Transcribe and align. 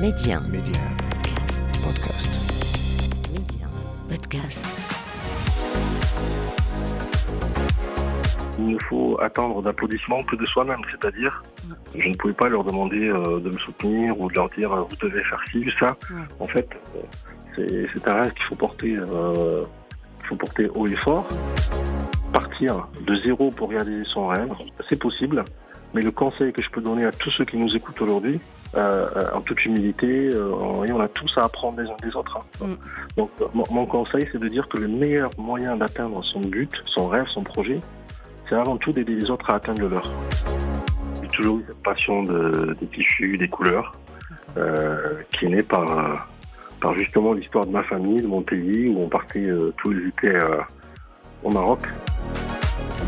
Média. 0.00 0.40
Média. 0.50 0.80
Podcast. 1.84 2.30
Média. 3.30 3.66
Podcast. 4.08 4.64
Il 8.58 8.68
ne 8.68 8.78
faut 8.78 9.20
attendre 9.20 9.60
d'applaudissements 9.60 10.22
que 10.22 10.36
de 10.36 10.46
soi-même, 10.46 10.80
c'est-à-dire 10.90 11.44
je 11.94 12.08
ne 12.08 12.14
pouvais 12.14 12.32
pas 12.32 12.48
leur 12.48 12.64
demander 12.64 13.10
euh, 13.10 13.40
de 13.40 13.50
me 13.50 13.58
soutenir 13.58 14.18
ou 14.18 14.30
de 14.30 14.34
leur 14.36 14.48
dire 14.48 14.72
euh, 14.72 14.84
vous 14.88 14.96
devez 14.96 15.22
faire 15.22 15.42
ci 15.50 15.58
ou 15.58 15.70
ça. 15.78 15.94
Ouais. 16.10 16.22
En 16.38 16.46
fait, 16.46 16.70
euh, 16.96 17.00
c'est 17.54 17.86
c'est 17.92 18.08
un 18.08 18.22
rêve 18.22 18.32
qu'il 18.32 18.44
faut 18.44 18.56
porter, 18.56 18.96
euh, 18.96 19.64
qu'il 20.20 20.28
faut 20.28 20.36
porter 20.36 20.70
haut 20.74 20.86
et 20.86 20.96
fort. 20.96 21.28
Partir 22.32 22.88
de 23.06 23.14
zéro 23.16 23.50
pour 23.50 23.68
réaliser 23.68 24.04
son 24.04 24.28
rêve, 24.28 24.50
c'est 24.88 24.98
possible. 24.98 25.44
Mais 25.94 26.02
le 26.02 26.10
conseil 26.10 26.52
que 26.52 26.62
je 26.62 26.70
peux 26.70 26.80
donner 26.80 27.04
à 27.04 27.12
tous 27.12 27.30
ceux 27.30 27.44
qui 27.44 27.56
nous 27.56 27.74
écoutent 27.74 28.00
aujourd'hui, 28.00 28.40
euh, 28.76 29.08
euh, 29.16 29.24
en 29.34 29.40
toute 29.40 29.64
humilité, 29.64 30.30
euh, 30.32 30.52
on 30.54 31.00
a 31.00 31.08
tous 31.08 31.36
à 31.36 31.44
apprendre 31.44 31.80
les 31.80 31.88
uns 31.90 31.96
des 32.02 32.14
autres. 32.14 32.38
hein. 32.62 32.66
Mm. 32.66 32.74
Donc 33.16 33.30
mon, 33.54 33.64
mon 33.70 33.86
conseil, 33.86 34.28
c'est 34.30 34.38
de 34.38 34.46
dire 34.48 34.68
que 34.68 34.78
le 34.78 34.86
meilleur 34.86 35.30
moyen 35.38 35.76
d'atteindre 35.76 36.22
son 36.24 36.40
but, 36.40 36.70
son 36.86 37.08
rêve, 37.08 37.26
son 37.26 37.42
projet, 37.42 37.80
c'est 38.48 38.54
avant 38.54 38.76
tout 38.76 38.92
d'aider 38.92 39.14
les 39.16 39.30
autres 39.30 39.50
à 39.50 39.56
atteindre 39.56 39.80
le 39.82 39.88
leur. 39.88 40.10
J'ai 41.22 41.28
toujours 41.28 41.58
eu 41.58 41.64
cette 41.66 41.82
passion 41.82 42.22
de- 42.22 42.76
des 42.80 42.86
tissus, 42.86 43.36
des 43.38 43.48
couleurs, 43.48 43.96
euh, 44.56 45.14
qui 45.32 45.46
est 45.46 45.48
née 45.48 45.62
par, 45.64 46.28
par 46.80 46.94
justement 46.94 47.32
l'histoire 47.32 47.66
de 47.66 47.72
ma 47.72 47.82
famille, 47.82 48.22
de 48.22 48.26
mon 48.28 48.42
pays, 48.42 48.88
où 48.88 49.00
on 49.02 49.08
partait 49.08 49.48
tous 49.78 49.90
les 49.90 50.06
étés 50.08 50.38
au 51.42 51.50
Maroc. 51.50 51.80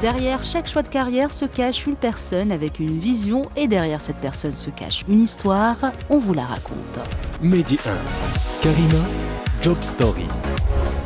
Derrière 0.02 0.42
chaque 0.42 0.66
choix 0.66 0.82
de 0.82 0.88
carrière 0.88 1.32
se 1.32 1.44
cache 1.44 1.86
une 1.86 1.94
personne 1.94 2.50
avec 2.50 2.80
une 2.80 2.98
vision 2.98 3.42
et 3.56 3.68
derrière 3.68 4.00
cette 4.00 4.20
personne 4.20 4.50
se 4.50 4.68
cache 4.68 5.04
une 5.06 5.20
histoire. 5.20 5.76
On 6.10 6.18
vous 6.18 6.34
la 6.34 6.42
raconte. 6.42 6.98
Mehdi 7.40 7.78
1. 7.86 8.62
Karima, 8.64 9.06
Job 9.62 9.76
Story. 9.80 10.26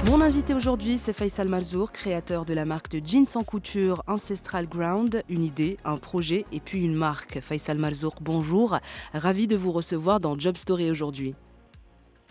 Mon 0.06 0.23
invité 0.23 0.55
aujourd'hui, 0.55 0.97
c'est 0.97 1.12
Faisal 1.12 1.47
Malzour, 1.47 1.93
créateur 1.93 2.47
de 2.47 2.55
la 2.55 2.65
marque 2.65 2.89
de 2.89 3.06
jeans 3.06 3.27
en 3.34 3.45
couture 3.45 4.03
Ancestral 4.06 4.67
Ground. 4.67 5.23
Une 5.28 5.43
idée, 5.43 5.77
un 5.84 5.99
projet 5.99 6.47
et 6.51 6.61
puis 6.61 6.81
une 6.83 6.95
marque. 6.95 7.41
Faisal 7.41 7.77
Malzour, 7.77 8.15
bonjour. 8.23 8.78
Ravi 9.12 9.47
de 9.47 9.56
vous 9.56 9.73
recevoir 9.73 10.21
dans 10.21 10.39
Job 10.39 10.56
Story 10.56 10.91
aujourd'hui. 10.91 11.34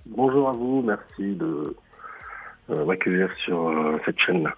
Bonjour 0.07 0.49
à 0.49 0.53
vous, 0.53 0.81
merci 0.81 1.35
de 1.35 1.75
euh, 2.71 2.85
m'accueillir 2.85 3.29
sur 3.37 3.67
euh, 3.67 3.99
cette 4.03 4.17
chaîne. 4.17 4.49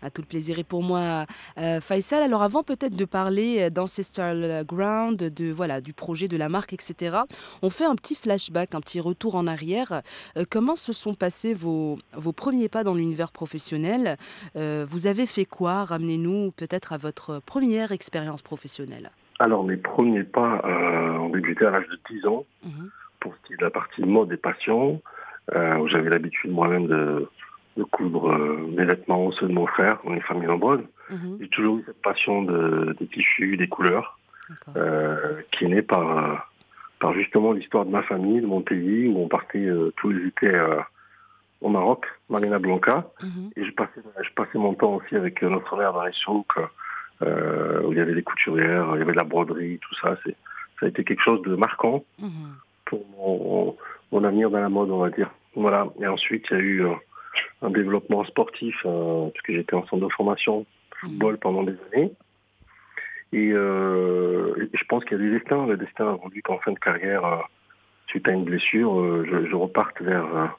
À 0.00 0.10
tout 0.10 0.22
le 0.22 0.26
plaisir 0.28 0.58
et 0.60 0.64
pour 0.64 0.82
moi, 0.82 1.26
euh, 1.58 1.80
Faisal. 1.80 2.22
Alors 2.22 2.42
avant 2.42 2.62
peut-être 2.62 2.94
de 2.96 3.04
parler 3.04 3.62
euh, 3.62 3.70
d'Ancestral 3.70 4.64
Ground, 4.66 5.16
de 5.16 5.50
voilà 5.50 5.80
du 5.80 5.92
projet, 5.92 6.28
de 6.28 6.36
la 6.36 6.48
marque, 6.48 6.72
etc. 6.72 7.18
On 7.62 7.70
fait 7.70 7.84
un 7.84 7.96
petit 7.96 8.14
flashback, 8.14 8.74
un 8.76 8.80
petit 8.80 9.00
retour 9.00 9.34
en 9.34 9.46
arrière. 9.48 10.02
Euh, 10.36 10.44
comment 10.48 10.76
se 10.76 10.92
sont 10.92 11.14
passés 11.14 11.52
vos, 11.54 11.98
vos 12.14 12.32
premiers 12.32 12.68
pas 12.68 12.84
dans 12.84 12.94
l'univers 12.94 13.32
professionnel? 13.32 14.16
Euh, 14.56 14.86
Vous 14.88 15.06
avez 15.08 15.26
fait 15.26 15.44
quoi? 15.44 15.84
Ramenez-nous 15.84 16.52
peut-être 16.52 16.92
à 16.92 16.96
votre 16.96 17.40
première 17.44 17.90
expérience 17.90 18.42
professionnelle. 18.42 19.10
Alors 19.40 19.64
mes 19.64 19.76
premiers 19.76 20.24
pas 20.24 20.62
ont 21.20 21.28
débuté 21.30 21.64
à 21.66 21.70
l'âge 21.70 21.86
de 21.88 21.98
10 22.10 22.26
ans, 22.26 22.44
Mhm. 22.64 22.90
pour 23.20 23.34
ce 23.34 23.46
qui 23.46 23.52
est 23.54 23.56
de 23.56 23.64
la 23.64 23.70
partie 23.70 24.02
mode 24.02 24.32
et 24.32 24.36
passion, 24.36 25.00
euh, 25.54 25.76
où 25.78 25.88
j'avais 25.88 26.10
l'habitude 26.10 26.50
moi-même 26.50 26.86
de, 26.86 27.28
de 27.78 27.84
coudre 27.84 28.28
euh, 28.32 28.66
mes 28.76 28.84
vêtements 28.84 29.30
ceux 29.32 29.46
de 29.46 29.52
mon 29.52 29.66
frère, 29.66 29.98
on 30.04 30.14
est 30.14 30.20
famille 30.20 30.48
nombreuse. 30.48 30.82
Mhm. 31.10 31.38
J'ai 31.40 31.48
toujours 31.48 31.78
eu 31.78 31.84
cette 31.86 32.02
passion 32.02 32.42
de, 32.42 32.94
des 32.98 33.06
tissus, 33.06 33.56
des 33.56 33.68
couleurs, 33.68 34.18
euh, 34.76 35.40
qui 35.52 35.64
est 35.64 35.68
née 35.68 35.82
par, 35.82 36.18
euh, 36.18 36.34
par 37.00 37.12
justement 37.14 37.52
l'histoire 37.52 37.86
de 37.86 37.90
ma 37.90 38.02
famille, 38.02 38.40
de 38.40 38.46
mon 38.46 38.62
pays, 38.62 39.06
où 39.08 39.18
on 39.18 39.28
partait 39.28 39.64
euh, 39.64 39.92
tous 39.96 40.10
les 40.10 40.26
étés 40.26 40.52
au 41.60 41.68
Maroc, 41.68 42.04
Marina 42.28 42.58
Blanca, 42.58 43.06
Mhm. 43.22 43.50
et 43.56 43.64
je 43.64 43.72
passais, 43.72 44.00
je 44.22 44.32
passais 44.34 44.58
mon 44.58 44.74
temps 44.74 44.94
aussi 44.96 45.14
avec 45.16 45.42
notre 45.42 45.76
mère 45.76 45.92
dans 45.92 46.04
les 46.04 46.12
souks, 46.12 46.58
où 47.20 47.92
il 47.92 47.98
y 47.98 48.00
avait 48.00 48.14
des 48.14 48.22
couturières, 48.22 48.88
il 48.94 48.98
y 48.98 49.02
avait 49.02 49.12
de 49.12 49.16
la 49.16 49.24
broderie, 49.24 49.78
tout 49.78 49.94
ça. 50.00 50.16
C'est, 50.24 50.36
ça 50.78 50.86
a 50.86 50.88
été 50.88 51.04
quelque 51.04 51.22
chose 51.22 51.42
de 51.42 51.54
marquant 51.56 52.04
Mhm. 52.18 52.54
pour 52.86 53.04
mon, 53.16 53.76
mon 54.12 54.24
avenir 54.24 54.50
dans 54.50 54.60
la 54.60 54.68
mode, 54.68 54.90
on 54.90 54.98
va 54.98 55.10
dire. 55.10 55.30
Voilà. 55.56 55.88
Et 56.00 56.06
ensuite, 56.06 56.46
il 56.50 56.56
y 56.56 56.60
a 56.60 56.62
eu 56.62 56.82
un 57.62 57.70
développement 57.70 58.24
sportif, 58.24 58.76
euh, 58.84 59.28
puisque 59.30 59.52
j'étais 59.52 59.74
en 59.74 59.86
centre 59.86 60.06
de 60.06 60.12
formation 60.12 60.66
football 61.00 61.38
pendant 61.38 61.62
des 61.62 61.76
années. 61.92 62.12
Et, 63.32 63.50
euh, 63.52 64.68
je 64.72 64.84
pense 64.88 65.04
qu'il 65.04 65.18
y 65.18 65.20
a 65.20 65.24
des 65.24 65.38
destins. 65.38 65.66
Le 65.66 65.76
destin 65.76 66.12
a 66.12 66.16
voulu 66.16 66.42
qu'en 66.42 66.58
fin 66.58 66.72
de 66.72 66.78
carrière, 66.78 67.24
euh, 67.24 67.36
suite 68.06 68.26
à 68.28 68.32
une 68.32 68.44
blessure, 68.44 68.98
euh, 68.98 69.26
je, 69.30 69.48
je 69.48 69.54
reparte 69.54 70.00
vers, 70.00 70.56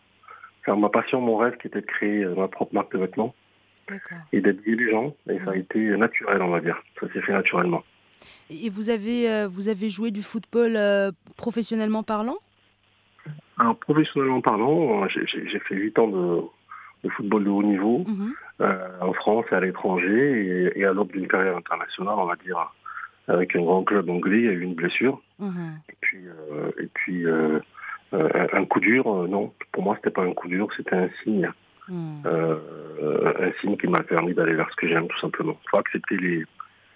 vers 0.66 0.78
ma 0.78 0.90
passion, 0.90 1.22
mon 1.22 1.38
rêve, 1.38 1.58
qui 1.58 1.68
était 1.68 1.82
de 1.82 1.86
créer 1.86 2.26
ma 2.26 2.48
propre 2.48 2.74
marque 2.74 2.94
de 2.94 3.00
vêtements 3.00 3.34
et 4.32 4.42
d'habiller 4.42 4.76
les 4.76 4.92
gens. 4.92 5.16
Et 5.30 5.40
ça 5.40 5.52
a 5.52 5.56
été 5.56 5.80
naturel, 5.98 6.42
on 6.42 6.50
va 6.50 6.62
dire. 6.62 6.82
Ça 7.00 7.08
s'est 7.12 7.22
fait 7.22 7.34
naturellement. 7.34 7.84
Et 8.52 8.70
vous 8.70 8.90
avez, 8.90 9.48
vous 9.48 9.70
avez 9.70 9.90
joué 9.90 10.12
du 10.12 10.22
football 10.22 10.78
professionnellement 11.38 12.04
parlant? 12.04 12.38
Alors, 13.58 13.78
professionnellement 13.78 14.42
parlant, 14.42 15.08
j'ai 15.08 15.59
fait 15.59 15.76
8 15.76 16.00
ans 16.00 16.08
de, 16.08 16.42
de 17.04 17.10
football 17.10 17.44
de 17.44 17.50
haut 17.50 17.64
niveau. 17.64 18.06
Mhm. 18.08 18.34
euh, 18.62 18.90
en 19.02 19.14
France 19.14 19.46
et 19.52 19.56
à 19.56 19.62
l'étranger 19.62 20.72
et, 20.76 20.80
et 20.80 20.86
à 20.86 20.92
l'aube 20.92 21.12
d'une 21.12 21.28
carrière 21.28 21.56
internationale, 21.56 22.16
on 22.18 22.26
va 22.26 22.36
dire, 22.36 22.74
avec 23.28 23.56
un 23.56 23.62
grand 23.62 23.84
club 23.84 24.10
anglais, 24.10 24.40
il 24.40 24.46
y 24.46 24.50
a 24.50 24.52
eu 24.52 24.62
une 24.62 24.76
blessure. 24.76 25.22
Mhm. 25.40 25.80
Et 25.90 25.96
puis, 26.02 26.28
euh, 26.28 26.72
et 26.78 26.88
puis 26.94 27.26
euh, 27.26 27.59
un 28.12 28.66
coup 28.66 28.80
dur, 28.80 29.06
non, 29.28 29.54
pour 29.72 29.84
moi, 29.84 29.96
c'était 29.96 30.09
pas 30.09 30.24
un 30.24 30.34
coup 30.34 30.48
dur, 30.48 30.68
c'était 30.76 30.96
un 30.96 31.09
signe. 31.24 31.50
Mhm. 31.88 32.24
Un 32.26 33.52
signe 33.62 33.78
qui 33.78 33.88
m'a 33.88 34.04
permis 34.04 34.34
d'aller 34.34 34.54
vers 34.54 34.70
ce 34.72 34.76
que 34.76 34.88
j'aime, 34.88 35.08
tout 35.08 35.20
simplement. 35.20 35.58
Il 35.64 35.70
faut 35.70 35.78
accepter 35.78 36.18
les, 36.18 36.46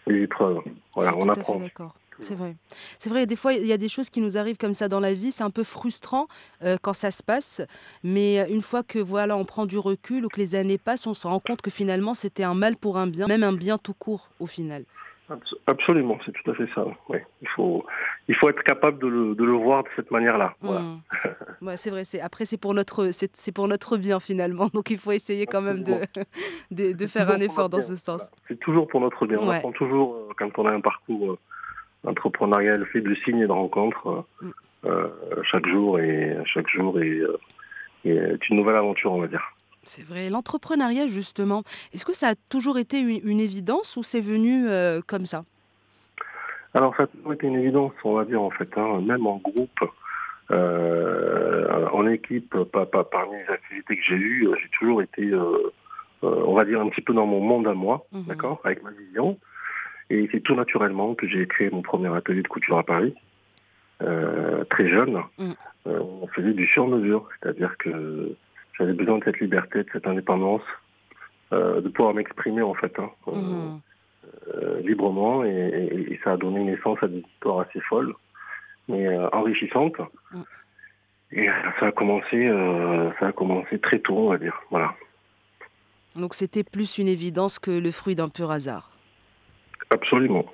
les 0.07 0.23
épreuves. 0.23 0.61
Voilà, 0.95 1.15
on 1.15 1.29
apprend. 1.29 1.59
D'accord. 1.59 1.95
C'est 2.23 2.35
vrai. 2.35 2.55
C'est 2.99 3.09
vrai, 3.09 3.25
des 3.25 3.35
fois, 3.35 3.53
il 3.53 3.65
y 3.67 3.73
a 3.73 3.77
des 3.77 3.89
choses 3.89 4.09
qui 4.09 4.21
nous 4.21 4.37
arrivent 4.37 4.57
comme 4.57 4.73
ça 4.73 4.87
dans 4.87 4.99
la 4.99 5.13
vie. 5.13 5.31
C'est 5.31 5.43
un 5.43 5.49
peu 5.49 5.63
frustrant 5.63 6.27
euh, 6.63 6.77
quand 6.81 6.93
ça 6.93 7.11
se 7.11 7.21
passe. 7.23 7.61
Mais 8.03 8.39
euh, 8.39 8.45
une 8.49 8.61
fois 8.61 8.83
que 8.83 8.99
voilà, 8.99 9.37
on 9.37 9.45
prend 9.45 9.65
du 9.65 9.77
recul 9.77 10.25
ou 10.25 10.29
que 10.29 10.37
les 10.39 10.55
années 10.55 10.77
passent, 10.77 11.07
on 11.07 11.13
se 11.13 11.27
rend 11.27 11.39
compte 11.39 11.61
que 11.61 11.71
finalement, 11.71 12.13
c'était 12.13 12.43
un 12.43 12.53
mal 12.55 12.75
pour 12.77 12.97
un 12.97 13.07
bien, 13.07 13.27
même 13.27 13.43
un 13.43 13.53
bien 13.53 13.77
tout 13.77 13.93
court 13.93 14.29
au 14.39 14.45
final. 14.47 14.83
Abs- 15.29 15.55
Absolument, 15.67 16.17
c'est 16.25 16.33
tout 16.33 16.51
à 16.51 16.53
fait 16.53 16.67
ça. 16.75 16.85
Ouais. 17.07 17.25
Il, 17.41 17.47
faut, 17.47 17.85
il 18.27 18.35
faut 18.35 18.49
être 18.49 18.61
capable 18.63 18.99
de 18.99 19.07
le, 19.07 19.35
de 19.35 19.43
le 19.45 19.53
voir 19.53 19.83
de 19.83 19.89
cette 19.95 20.11
manière-là. 20.11 20.53
Voilà. 20.61 20.81
Mm. 20.81 21.01
Ouais, 21.61 21.77
c'est 21.77 21.89
vrai. 21.91 22.03
C'est 22.03 22.19
après, 22.19 22.43
c'est 22.43 22.57
pour 22.57 22.73
notre, 22.73 23.11
c'est 23.11 23.33
c'est 23.37 23.53
pour 23.53 23.69
notre 23.69 23.95
bien 23.95 24.19
finalement. 24.19 24.67
Donc, 24.73 24.89
il 24.89 24.97
faut 24.97 25.13
essayer 25.13 25.45
quand 25.45 25.61
même 25.61 25.81
de, 25.83 25.93
de, 26.71 26.91
de 26.91 27.07
faire 27.07 27.29
un 27.31 27.39
effort 27.39 27.69
dans 27.69 27.77
bien. 27.77 27.87
ce 27.87 27.95
sens. 27.95 28.29
C'est 28.49 28.59
toujours 28.59 28.85
pour 28.89 28.99
notre 28.99 29.25
bien. 29.25 29.37
On 29.39 29.49
apprend 29.49 29.71
toujours, 29.71 30.15
euh, 30.15 30.29
quand 30.37 30.49
on 30.59 30.65
a 30.65 30.71
un 30.71 30.81
parcours 30.81 31.37
euh, 32.05 32.09
entrepreneurial 32.09 32.85
fait 32.87 33.01
de 33.01 33.13
signes 33.15 33.39
et 33.39 33.47
de 33.47 33.51
rencontres, 33.51 34.07
euh, 34.07 34.21
Mm. 34.41 34.51
euh, 34.85 35.07
chaque 35.49 35.67
jour 35.67 35.99
et 35.99 36.37
chaque 36.45 36.69
jour 36.69 36.99
est, 37.01 37.19
euh, 37.19 37.37
est 38.05 38.49
une 38.49 38.57
nouvelle 38.57 38.75
aventure, 38.75 39.11
on 39.13 39.21
va 39.21 39.27
dire. 39.27 39.43
C'est 39.85 40.05
vrai. 40.05 40.29
L'entrepreneuriat, 40.29 41.07
justement, 41.07 41.63
est-ce 41.93 42.05
que 42.05 42.13
ça 42.13 42.29
a 42.29 42.35
toujours 42.49 42.77
été 42.77 42.99
une, 42.99 43.19
une 43.29 43.39
évidence 43.39 43.97
ou 43.97 44.03
c'est 44.03 44.21
venu 44.21 44.67
euh, 44.69 45.01
comme 45.05 45.25
ça? 45.25 45.43
Alors, 46.73 46.95
ça 46.95 47.03
a 47.03 47.07
toujours 47.07 47.33
été 47.33 47.47
une 47.47 47.57
évidence, 47.57 47.91
on 48.03 48.13
va 48.13 48.25
dire, 48.25 48.41
en 48.41 48.49
fait, 48.49 48.69
hein, 48.77 49.01
même 49.01 49.27
en 49.27 49.37
groupe, 49.37 49.79
euh, 50.51 51.87
en 51.91 52.07
équipe, 52.07 52.55
pas, 52.71 52.85
pas 52.85 53.03
parmi 53.03 53.37
les 53.37 53.53
activités 53.53 53.95
que 53.97 54.01
j'ai 54.07 54.15
eues, 54.15 54.47
j'ai 54.61 54.69
toujours 54.79 55.01
été, 55.01 55.23
euh, 55.31 55.71
on 56.21 56.53
va 56.53 56.65
dire, 56.65 56.81
un 56.81 56.89
petit 56.89 57.01
peu 57.01 57.13
dans 57.13 57.25
mon 57.25 57.39
monde 57.41 57.67
à 57.67 57.73
moi, 57.73 58.05
Mhm. 58.11 58.23
d'accord, 58.27 58.59
avec 58.63 58.83
ma 58.83 58.91
vision. 58.91 59.37
Et 60.09 60.27
c'est 60.31 60.41
tout 60.41 60.55
naturellement 60.55 61.15
que 61.15 61.27
j'ai 61.27 61.47
créé 61.47 61.69
mon 61.69 61.81
premier 61.81 62.13
atelier 62.15 62.41
de 62.43 62.47
couture 62.47 62.77
à 62.77 62.83
Paris, 62.83 63.15
euh, 64.01 64.63
très 64.65 64.89
jeune. 64.89 65.21
Mm. 65.37 65.51
Euh, 65.87 65.99
on 65.99 66.27
faisait 66.27 66.53
du 66.53 66.67
sur-mesure, 66.67 67.27
c'est-à-dire 67.41 67.77
que 67.77 68.35
j'avais 68.77 68.93
besoin 68.93 69.17
de 69.19 69.23
cette 69.23 69.39
liberté, 69.39 69.83
de 69.83 69.89
cette 69.91 70.07
indépendance, 70.07 70.61
euh, 71.51 71.81
de 71.81 71.89
pouvoir 71.89 72.13
m'exprimer 72.13 72.61
en 72.61 72.73
fait. 72.73 72.97
hein, 72.99 73.09
euh, 74.55 74.79
librement 74.81 75.43
et, 75.43 75.49
et- 75.49 76.13
et 76.13 76.19
ça 76.23 76.33
a 76.33 76.37
donné 76.37 76.63
naissance 76.63 76.97
à 77.01 77.07
des 77.07 77.19
histoires 77.33 77.59
assez 77.61 77.79
folles, 77.81 78.13
mais 78.87 79.07
enrichissantes. 79.31 79.99
Mm. 80.31 80.41
Et 81.35 81.47
ça 81.79 81.87
a 81.87 81.91
commencé, 81.91 82.47
ça 83.19 83.27
a 83.27 83.31
commencé 83.31 83.79
très 83.79 83.97
tôt, 83.99 84.15
on 84.17 84.29
va 84.29 84.37
dire. 84.37 84.61
Voilà, 84.69 84.93
Donc, 86.15 86.35
c'était 86.35 86.63
plus 86.63 86.99
une 86.99 87.07
évidence 87.07 87.57
que 87.57 87.71
le 87.71 87.89
fruit 87.89 88.13
d'un 88.13 88.29
pur 88.29 88.51
hasard. 88.51 88.91
Absolument. 89.93 90.45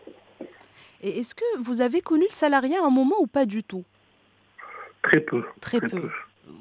Et 1.02 1.20
est-ce 1.20 1.34
que 1.34 1.44
vous 1.64 1.82
avez 1.82 2.02
connu 2.02 2.24
le 2.30 2.34
salariat 2.34 2.80
à 2.84 2.88
un 2.88 2.90
moment 2.92 3.16
ou 3.22 3.28
pas 3.28 3.46
du 3.46 3.64
tout? 3.64 3.84
Très 5.02 5.22
peu, 5.22 5.44
Très, 5.62 5.80
peu. 5.80 6.10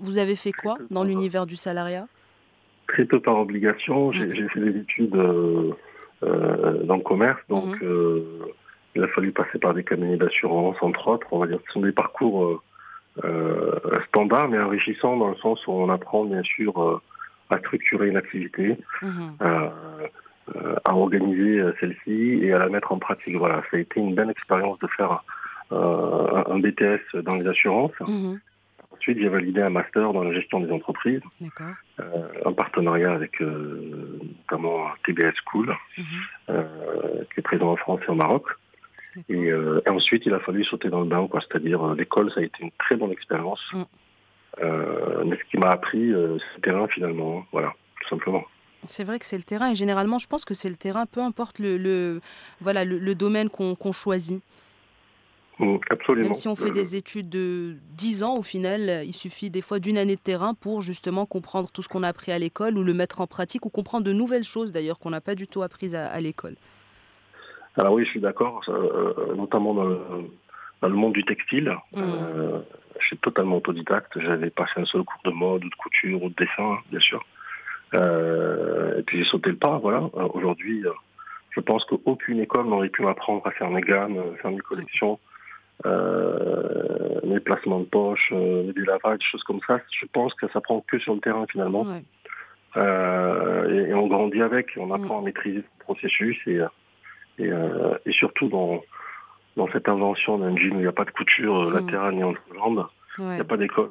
Vous 0.01 0.19
avez 0.19 0.37
fait 0.37 0.53
quoi 0.53 0.79
dans 0.91 1.03
l'univers 1.03 1.45
du 1.45 1.57
salariat? 1.57 2.07
Très 2.87 3.05
peu 3.05 3.21
par 3.21 3.39
obligation. 3.39 4.13
J'ai 4.13 4.49
fait 4.49 4.61
des 4.61 4.79
études 4.81 5.17
euh, 5.17 5.73
euh, 6.23 6.83
dans 6.85 6.97
le 6.97 7.03
commerce, 7.03 7.41
donc 7.49 7.81
Mhm. 7.83 7.89
euh, 7.89 8.23
il 8.95 9.03
a 9.03 9.09
fallu 9.09 9.33
passer 9.33 9.59
par 9.59 9.75
des 9.75 9.83
cabinets 9.85 10.17
d'assurance, 10.17 10.77
entre 10.83 11.09
autres. 11.09 11.27
On 11.33 11.39
va 11.39 11.47
dire, 11.49 11.59
ce 11.67 11.73
sont 11.73 11.81
des 11.81 11.93
parcours 11.93 12.45
euh, 12.45 12.61
euh, 13.25 14.01
standard, 14.09 14.49
mais 14.49 14.59
enrichissant 14.59 15.17
dans 15.17 15.29
le 15.31 15.37
sens 15.37 15.67
où 15.67 15.73
on 15.73 15.89
apprend 15.91 16.25
bien 16.25 16.43
sûr 16.45 17.03
à 17.51 17.59
structurer 17.59 18.09
une 18.09 18.17
activité, 18.17 18.77
mhm. 19.03 19.33
À 20.85 20.95
organiser 20.95 21.63
celle-ci 21.81 22.41
et 22.43 22.53
à 22.53 22.59
la 22.59 22.69
mettre 22.69 22.93
en 22.93 22.99
pratique. 22.99 23.37
Voilà, 23.37 23.63
ça 23.71 23.77
a 23.77 23.81
été 23.81 24.01
une 24.01 24.15
belle 24.15 24.31
expérience 24.31 24.79
de 24.81 24.87
faire 24.89 25.23
un 25.71 26.59
BTS 26.59 27.23
dans 27.23 27.37
les 27.37 27.47
assurances. 27.47 27.99
Mhm. 28.01 28.41
Ensuite, 28.99 29.19
j'ai 29.21 29.29
validé 29.29 29.61
un 29.61 29.71
master 29.71 30.13
dans 30.13 30.25
la 30.25 30.33
gestion 30.33 30.59
des 30.61 30.73
entreprises, 30.73 31.21
euh, 32.01 32.05
en 32.45 32.53
partenariat 32.53 33.13
avec 33.13 33.41
euh, 33.41 34.19
notamment 34.41 34.89
TBS 35.05 35.35
School, 35.47 35.77
mhm. 35.97 36.05
euh, 36.51 36.65
qui 37.33 37.41
est 37.41 37.43
présent 37.43 37.71
en 37.71 37.77
France 37.77 38.01
et 38.07 38.11
au 38.11 38.15
Maroc. 38.15 38.47
Et, 39.29 39.53
ensuite, 39.87 40.27
il 40.27 40.35
a 40.35 40.39
fallu 40.39 40.63
sauter 40.65 40.91
dans 40.91 41.01
le 41.01 41.07
bain, 41.07 41.27
quoi. 41.27 41.41
C'est-à-dire, 41.41 41.95
l'école, 41.95 42.31
ça 42.31 42.41
a 42.41 42.45
été 42.45 42.63
une 42.63 42.71
très 42.79 42.95
bonne 42.95 43.11
expérience. 43.11 43.61
Mm. 43.73 43.83
mais 45.27 45.37
ce 45.37 45.45
qui 45.51 45.59
m'a 45.59 45.71
appris, 45.71 46.13
c'est 46.13 46.57
le 46.57 46.61
terrain 46.63 46.87
finalement. 46.87 47.39
Hein. 47.39 47.47
Voilà, 47.51 47.75
tout 48.01 48.09
simplement. 48.09 48.45
C'est 48.87 49.05
vrai 49.05 49.19
que 49.19 49.27
c'est 49.27 49.37
le 49.37 49.43
terrain 49.43 49.71
et 49.71 49.75
généralement, 49.75 50.19
je 50.19 50.27
pense 50.27 50.45
que 50.45 50.55
c'est 50.55 50.69
le 50.69 50.77
terrain, 50.77 51.07
peu 51.07 51.21
importe 51.21 51.59
le, 51.59 52.21
voilà, 52.61 52.85
le, 52.85 53.15
domaine 53.15 53.51
qu'on 53.51 53.93
choisit. 53.93 54.43
Mm, 55.59 55.77
absolument. 55.91 56.27
Même 56.27 56.35
si 56.35 56.49
on 56.49 56.57
fait 56.57 56.71
des 56.71 56.97
études 56.97 57.29
de 57.29 57.77
10 57.97 58.23
ans, 58.23 58.37
au 58.37 58.43
final, 58.43 59.03
il 59.05 59.13
suffit 59.13 59.51
des 59.51 59.61
fois 59.61 59.79
d'une 59.81 59.99
année 59.99 60.15
de 60.15 60.21
terrain 60.21 60.55
pour 60.55 60.83
justement 60.83 61.27
comprendre 61.27 61.71
tout 61.71 61.83
ce 61.83 61.89
qu'on 61.89 62.03
a 62.03 62.09
appris 62.09 62.33
à 62.33 62.39
l'école 62.39 62.79
ou 62.79 62.85
le 62.85 62.95
mettre 62.95 63.21
en 63.21 63.27
pratique 63.27 63.67
ou 63.67 63.71
comprendre 63.71 64.05
de 64.05 64.13
nouvelles 64.13 64.45
choses 64.45 64.73
d'ailleurs 64.73 64.99
qu'on 64.99 65.11
n'a 65.11 65.21
pas 65.21 65.35
du 65.35 65.49
tout 65.49 65.63
apprises 65.63 65.95
à, 65.95 66.19
l'école. 66.21 66.55
Alors 67.77 67.95
oui, 67.95 68.05
je 68.05 68.11
suis 68.11 68.21
d'accord, 68.21 68.61
euh, 68.69 69.35
notamment 69.37 69.75
dans 69.75 70.89
le, 70.89 70.95
monde 70.95 71.13
du 71.13 71.25
textile. 71.25 71.77
Mm. 71.93 72.03
Euh, 72.03 72.59
je 73.01 73.07
suis 73.07 73.19
totalement 73.19 73.57
autodidacte. 73.57 74.19
J'avais 74.21 74.51
passé 74.51 74.73
un 74.77 74.85
seul 74.85 75.03
cours 75.03 75.21
de 75.25 75.31
mode 75.31 75.65
ou 75.65 75.69
de 75.69 75.75
couture 75.75 76.23
ou 76.23 76.29
de 76.29 76.35
dessin, 76.35 76.79
bien 76.91 77.01
sûr. 77.01 77.25
Euh, 77.95 78.99
et 78.99 79.03
puis 79.03 79.19
j'ai 79.19 79.25
sauté 79.25 79.51
le 79.51 79.57
pas, 79.57 79.79
voilà. 79.79 80.03
Aujourd'hui, 80.35 80.85
je 81.51 81.61
pense 81.61 81.85
qu'aucune 81.85 82.41
école 82.41 82.67
n'aurait 82.67 82.89
pu 82.89 83.03
m'apprendre 83.03 83.47
à 83.47 83.51
faire 83.53 83.71
mes 83.71 83.81
gammes, 83.81 84.23
faire 84.41 84.51
mes 84.51 84.59
collections, 84.59 85.19
euh, 85.87 87.21
les 87.23 87.41
placements 87.41 87.81
de 87.81 87.85
poche, 87.85 88.31
euh, 88.33 88.73
des 88.73 88.85
lavages, 88.85 89.19
des 89.19 89.25
choses 89.25 89.45
comme 89.45 89.61
ça. 89.67 89.81
Je 89.91 90.07
pense 90.13 90.35
que 90.35 90.49
ça 90.49 90.61
prend 90.61 90.81
que 90.81 90.99
sur 90.99 91.15
le 91.15 91.21
terrain 91.21 91.47
finalement. 91.51 91.87
Euh, 92.77 93.87
et, 93.89 93.95
on 93.95 94.07
grandit 94.07 94.43
avec, 94.43 94.71
on 94.77 94.93
apprend 94.93 95.21
à 95.21 95.23
maîtriser 95.23 95.63
ce 95.63 95.85
processus 95.85 96.37
et, 96.47 96.61
et, 97.39 97.51
et 98.07 98.13
surtout 98.13 98.49
dans, 98.49 98.83
dans 99.57 99.69
cette 99.73 99.89
invention 99.89 100.39
d'un 100.39 100.57
jean 100.57 100.75
où 100.75 100.79
il 100.79 100.83
n'y 100.83 100.87
a 100.87 100.93
pas 100.93 101.05
de 101.05 101.11
couture 101.11 101.71
latérale 101.71 102.15
ni 102.15 102.25
entre 102.25 102.43
jambes, 102.55 102.87
il 103.19 103.25
n'y 103.25 103.41
a 103.41 103.45
pas 103.45 103.57
d'école. 103.57 103.91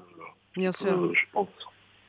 Bien 0.55 0.71
sûr. 0.71 1.13
je 1.13 1.21
pense 1.31 1.47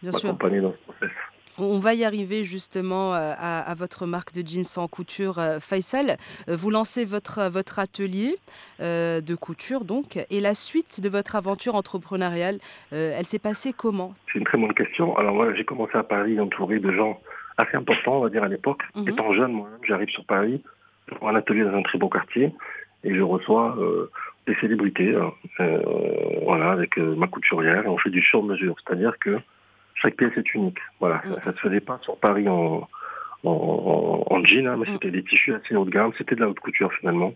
Bien 0.02 0.12
dans 0.12 0.18
ce 0.18 0.28
processus. 0.28 1.16
On 1.60 1.80
va 1.80 1.92
y 1.94 2.04
arriver 2.04 2.44
justement 2.44 3.14
euh, 3.14 3.32
à, 3.36 3.74
votre 3.74 4.06
marque 4.06 4.32
de 4.32 4.46
jeans 4.46 4.62
sans 4.62 4.86
couture, 4.86 5.40
euh, 5.40 5.58
Faisal. 5.58 6.16
Euh, 6.48 6.54
vous 6.54 6.70
lancez 6.70 7.04
votre, 7.04 7.50
votre 7.50 7.80
atelier 7.80 8.36
de 8.80 9.34
couture, 9.34 9.84
donc, 9.84 10.18
et 10.30 10.40
la 10.40 10.54
suite 10.54 11.00
de 11.00 11.08
votre 11.08 11.34
aventure 11.34 11.74
entrepreneuriale, 11.74 12.58
elle 12.92 13.24
s'est 13.24 13.40
passée 13.40 13.72
comment? 13.76 14.14
C'est 14.32 14.38
une 14.38 14.44
très 14.44 14.56
bonne 14.56 14.72
question. 14.72 15.16
Alors 15.16 15.34
moi, 15.34 15.52
j'ai 15.54 15.64
commencé 15.64 15.96
à 15.96 16.04
Paris 16.04 16.38
entouré 16.38 16.78
de 16.78 16.92
gens 16.92 17.20
assez 17.56 17.76
importants, 17.76 18.18
on 18.18 18.20
va 18.20 18.28
dire 18.28 18.44
à 18.44 18.48
l'époque. 18.48 18.82
Mhm. 18.94 19.08
Étant 19.08 19.32
jeune, 19.34 19.52
moi-même, 19.52 19.80
j'arrive 19.82 20.08
sur 20.10 20.24
Paris, 20.24 20.62
pour 21.08 21.28
un 21.28 21.34
atelier 21.34 21.64
dans 21.64 21.74
un 21.74 21.82
très 21.82 21.98
beau 21.98 22.08
quartier, 22.08 22.52
et 23.02 23.14
je 23.14 23.20
reçois 23.20 23.76
des 24.46 24.54
célébrités, 24.60 25.16
hein. 25.16 25.32
voilà, 26.44 26.70
avec 26.70 26.96
ma 26.98 27.26
couturière, 27.26 27.84
et 27.84 27.88
on 27.88 27.98
fait 27.98 28.10
du 28.10 28.22
sur-mesure, 28.22 28.76
c'est-à-dire 28.84 29.18
que 29.18 29.38
chaque 30.00 30.16
pièce 30.16 30.36
est 30.36 30.54
unique. 30.54 30.78
Voilà, 31.00 31.22
ça, 31.44 31.50
ne 31.50 31.56
se 31.56 31.60
faisait 31.60 31.80
pas 31.80 31.98
sur 32.02 32.16
Paris 32.18 32.48
en, 32.48 32.88
en, 33.44 34.44
jean, 34.44 34.66
hein, 34.66 34.76
mais 34.78 34.86
c'était 34.86 35.10
des 35.10 35.22
tissus 35.22 35.54
assez 35.54 35.74
haut 35.74 35.84
de 35.84 35.90
gamme, 35.90 36.12
c'était 36.16 36.34
de 36.34 36.40
la 36.40 36.48
haute 36.48 36.60
couture 36.60 36.92
finalement. 36.94 37.34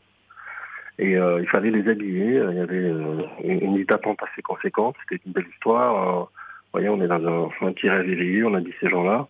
Et 0.99 1.17
euh, 1.17 1.41
il 1.41 1.49
fallait 1.49 1.71
les 1.71 1.89
habiller, 1.89 2.35
il 2.51 2.57
y 2.57 2.61
avait 2.61 2.77
euh, 2.77 3.23
une, 3.43 3.77
liste 3.77 3.89
d'attente 3.89 4.23
assez 4.23 4.43
conséquente, 4.43 4.95
c'était 5.03 5.23
une 5.27 5.33
belle 5.33 5.49
histoire. 5.53 6.21
vous 6.21 6.29
voyez, 6.73 6.89
on 6.89 7.01
est 7.01 7.09
dans 7.09 7.27
un, 7.27 7.67
un 7.67 7.73
petit 7.73 7.89
rêve 7.89 8.09
éveillé, 8.09 8.45
on 8.45 8.55
a 8.55 8.61
dit 8.61 8.75
ces 8.81 8.89
gens-là. 8.89 9.27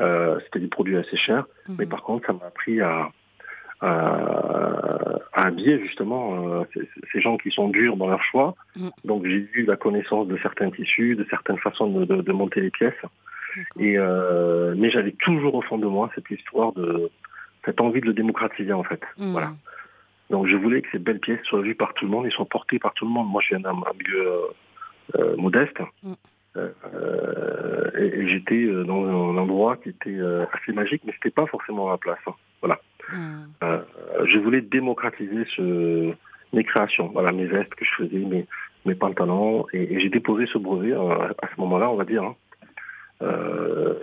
Euh, 0.00 0.40
c'était 0.44 0.58
des 0.58 0.68
produits 0.68 0.96
assez 0.96 1.16
chers, 1.16 1.46
mhm. 1.68 1.76
mais 1.78 1.86
par 1.86 2.02
contre, 2.02 2.26
ça 2.26 2.32
m'a 2.32 2.46
appris 2.46 2.80
à, 2.80 3.10
à, 3.84 5.46
habiller 5.46 5.78
justement 5.80 6.48
euh, 6.48 6.64
ces, 7.12 7.20
gens 7.20 7.36
qui 7.36 7.50
sont 7.50 7.68
durs 7.68 7.96
dans 7.96 8.08
leur 8.08 8.22
choix. 8.22 8.54
Mm. 8.76 8.88
Donc 9.04 9.26
j'ai 9.26 9.48
eu 9.52 9.64
la 9.64 9.76
connaissance 9.76 10.26
de 10.28 10.38
certains 10.38 10.70
tissus, 10.70 11.16
de 11.16 11.26
certaines 11.28 11.58
façons 11.58 11.90
de, 11.90 12.32
monter 12.32 12.60
les 12.60 12.70
pièces. 12.70 12.94
Et 13.78 13.98
euh, 13.98 14.74
mais 14.76 14.90
j'avais 14.90 15.12
toujours 15.12 15.54
au 15.54 15.62
fond 15.62 15.78
de 15.78 15.86
moi 15.86 16.10
cette 16.14 16.28
histoire 16.30 16.72
de 16.72 17.10
cette 17.64 17.80
envie 17.80 18.00
de 18.00 18.06
le 18.06 18.14
démocratiser 18.14 18.72
en 18.72 18.84
fait. 18.84 19.02
Mm. 19.18 19.32
Voilà. 19.32 19.52
Donc 20.30 20.46
je 20.46 20.56
voulais 20.56 20.82
que 20.82 20.88
ces 20.90 20.98
belles 20.98 21.20
pièces 21.20 21.42
soient 21.44 21.60
vues 21.60 21.74
par 21.74 21.94
tout 21.94 22.04
le 22.06 22.10
monde 22.10 22.26
et 22.26 22.30
soient 22.30 22.46
portées 22.46 22.78
par 22.78 22.94
tout 22.94 23.04
le 23.04 23.10
monde. 23.10 23.28
Moi 23.28 23.42
je 23.42 23.50
viens 23.50 23.60
d'un 23.60 23.74
milieu 23.74 24.32
euh, 25.18 25.36
modeste. 25.36 25.78
Mm. 26.02 26.12
et, 27.98 28.28
j'étais 28.28 28.66
dans 28.84 29.04
un 29.04 29.36
endroit 29.36 29.76
qui 29.76 29.90
était 29.90 30.18
assez 30.52 30.72
magique, 30.72 31.02
mais 31.04 31.12
c'était 31.12 31.30
pas 31.30 31.46
forcément 31.46 31.88
ma 31.88 31.98
place. 31.98 32.18
Hein. 32.26 32.34
Voilà. 33.60 33.84
Euh, 34.18 34.26
je 34.26 34.38
voulais 34.38 34.60
démocratiser 34.60 35.44
ce, 35.56 36.12
mes 36.52 36.64
créations, 36.64 37.08
voilà, 37.08 37.32
mes 37.32 37.46
vestes 37.46 37.74
que 37.74 37.84
je 37.84 37.90
faisais, 37.96 38.18
mes, 38.18 38.46
mes 38.84 38.94
pantalons, 38.94 39.66
et, 39.72 40.00
j'ai 40.00 40.08
déposé 40.08 40.46
ce 40.46 40.58
brevet 40.58 40.92
euh, 40.92 41.28
à, 41.42 41.48
ce 41.54 41.60
moment-là, 41.60 41.90
on 41.90 41.96
va 41.96 42.04
dire, 42.04 42.22
hein, 42.22 42.36
euh, 43.22 43.94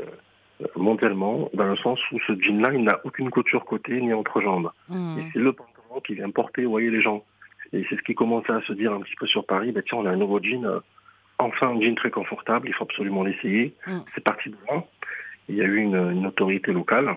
mondialement, 0.76 1.50
dans 1.54 1.66
le 1.66 1.78
sens 1.78 2.00
où 2.12 2.20
ce 2.28 2.34
jean-là, 2.40 2.74
il 2.74 2.84
n'a 2.84 3.00
aucune 3.04 3.30
couture 3.30 3.66
côté 3.66 4.00
ni 4.00 4.14
entre 4.14 4.42
jambes. 4.42 4.72
Hmm. 4.90 5.18
Et 5.20 5.24
c'est 5.34 5.40
le 5.40 5.54
pantalon 5.54 6.02
qui 6.06 6.16
vient 6.16 6.30
porter, 6.30 6.64
vous 6.64 6.72
voyez, 6.72 6.90
les 6.90 7.02
gens. 7.02 7.24
Et 7.74 7.86
c'est 7.90 7.96
ce 7.96 8.02
qui 8.02 8.16
commençait 8.16 8.52
à 8.52 8.62
se 8.62 8.74
dire 8.74 8.94
un 8.94 9.02
petit 9.02 9.16
peu 9.16 9.28
sur 9.28 9.46
Paris, 9.46 9.72
ben 9.72 9.82
tiens, 9.86 10.00
on 10.00 10.06
a 10.06 10.12
un 10.12 10.18
nouveau 10.18 10.42
jean, 10.42 10.82
enfin 11.40 11.70
un 11.70 11.82
jean 11.82 11.96
très 11.96 12.12
confortable, 12.12 12.68
il 12.68 12.74
faut 12.74 12.84
absolument 12.84 13.24
l'essayer. 13.24 13.74
Hmm. 13.88 14.00
C'est 14.14 14.24
parti 14.24 14.50
de 14.50 14.58
là. 14.70 14.84
Il 15.50 15.56
y 15.56 15.62
a 15.62 15.66
eu 15.66 15.78
une, 15.78 15.96
une 15.96 16.28
autorité 16.28 16.72
locale 16.72 17.16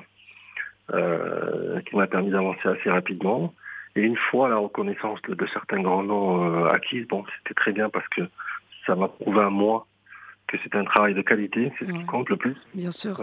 qui 0.91 1.97
m'a 1.97 2.07
permis 2.07 2.31
d'avancer 2.31 2.69
assez 2.69 2.91
rapidement. 2.91 3.53
Et 3.97 4.03
une 4.03 4.17
fois 4.17 4.49
la 4.49 4.57
reconnaissance 4.57 5.21
de, 5.23 5.47
certains 5.47 5.81
grands 5.81 6.03
noms 6.03 6.65
euh, 6.65 6.69
acquis, 6.71 7.03
bon, 7.03 7.25
c'était 7.39 7.55
très 7.55 7.73
bien 7.73 7.89
parce 7.91 8.07
que 8.09 8.23
ça 8.87 8.95
m'a 8.97 9.09
prouvé 9.09 9.41
à 9.41 9.51
moi 9.51 9.87
que 10.49 10.59
c'était 10.63 10.79
un 10.79 10.85
travail 10.85 11.15
de 11.15 11.23
qualité, 11.23 11.73
c'est 11.79 11.87
ce 11.87 11.93
qui 11.93 12.05
compte 12.05 12.29
le 12.29 12.37
plus. 12.37 12.57
Bien 12.75 12.91
sûr. 12.91 13.19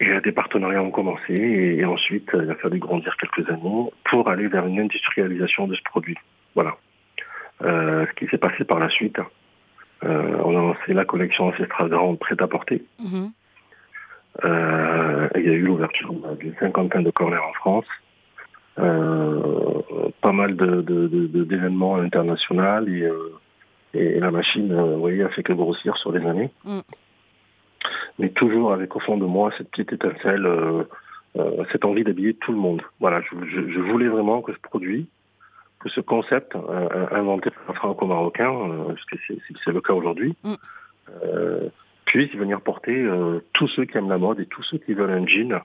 Et 0.00 0.20
des 0.20 0.32
partenariats 0.32 0.82
ont 0.82 0.90
commencé 0.90 1.34
et, 1.34 1.84
ensuite 1.84 2.30
il 2.32 2.50
a 2.50 2.54
fallu 2.54 2.78
grandir 2.78 3.14
quelques 3.18 3.48
années 3.50 3.90
pour 4.04 4.28
aller 4.28 4.48
vers 4.48 4.66
une 4.66 4.80
industrialisation 4.80 5.68
de 5.68 5.74
ce 5.74 5.82
produit. 5.82 6.16
Voilà. 6.54 6.76
Euh, 7.62 8.06
ce 8.06 8.12
qui 8.14 8.26
s'est 8.30 8.38
passé 8.38 8.64
par 8.64 8.78
la 8.78 8.88
suite. 8.88 9.18
Euh, 10.02 10.40
on 10.44 10.56
a 10.56 10.60
lancé 10.60 10.94
la 10.94 11.04
collection 11.04 11.48
Ancestral 11.48 11.90
Grande 11.90 12.18
prête 12.18 12.40
à 12.40 12.48
porter. 12.48 12.82
Mhm. 12.98 13.32
Euh, 14.44 15.28
il 15.34 15.44
y 15.44 15.48
a 15.48 15.52
eu 15.52 15.62
l'ouverture 15.62 16.12
d'une 16.38 16.54
cinquantaine 16.56 17.04
de 17.04 17.10
corners 17.10 17.38
en 17.38 17.52
France. 17.54 17.86
Euh, 18.78 19.82
pas 20.20 20.32
mal 20.32 20.56
d'événements 20.56 21.96
de, 21.96 22.02
de, 22.02 22.06
internationaux 22.06 22.86
et, 22.86 23.02
euh, 23.02 23.34
et, 23.92 24.20
la 24.20 24.30
machine, 24.30 24.72
vous 24.72 25.00
voyez, 25.00 25.22
a 25.24 25.28
fait 25.28 25.42
que 25.42 25.52
grossir 25.52 25.96
sur 25.96 26.12
les 26.12 26.24
années. 26.26 26.50
Mm. 26.64 26.80
Mais 28.18 28.28
toujours 28.30 28.72
avec 28.72 28.94
au 28.94 29.00
fond 29.00 29.16
de 29.16 29.26
moi 29.26 29.50
cette 29.56 29.70
petite 29.70 29.92
étincelle, 29.92 30.46
cette 31.72 31.84
envie 31.84 32.04
d'habiller 32.04 32.34
tout 32.34 32.52
le 32.52 32.58
monde. 32.58 32.82
Voilà, 33.00 33.22
je, 33.22 33.80
voulais 33.80 34.08
vraiment 34.08 34.42
que 34.42 34.52
ce 34.52 34.58
produit, 34.58 35.08
que 35.80 35.88
ce 35.88 36.00
concept 36.02 36.54
inventé 37.12 37.50
par 37.50 37.70
un 37.70 37.74
franco-marocain, 37.74 38.52
parce 38.86 39.04
que 39.06 39.16
c'est 39.64 39.72
le 39.72 39.80
cas 39.80 39.94
aujourd'hui, 39.94 40.36
mm 40.44 40.54
puisse 42.10 42.34
venir 42.34 42.60
porter 42.60 42.96
euh, 42.96 43.40
tous 43.52 43.68
ceux 43.68 43.84
qui 43.84 43.96
aiment 43.96 44.08
la 44.08 44.18
mode 44.18 44.40
et 44.40 44.46
tous 44.46 44.64
ceux 44.64 44.78
qui 44.78 44.94
veulent 44.94 45.12
un 45.12 45.26
jean 45.26 45.62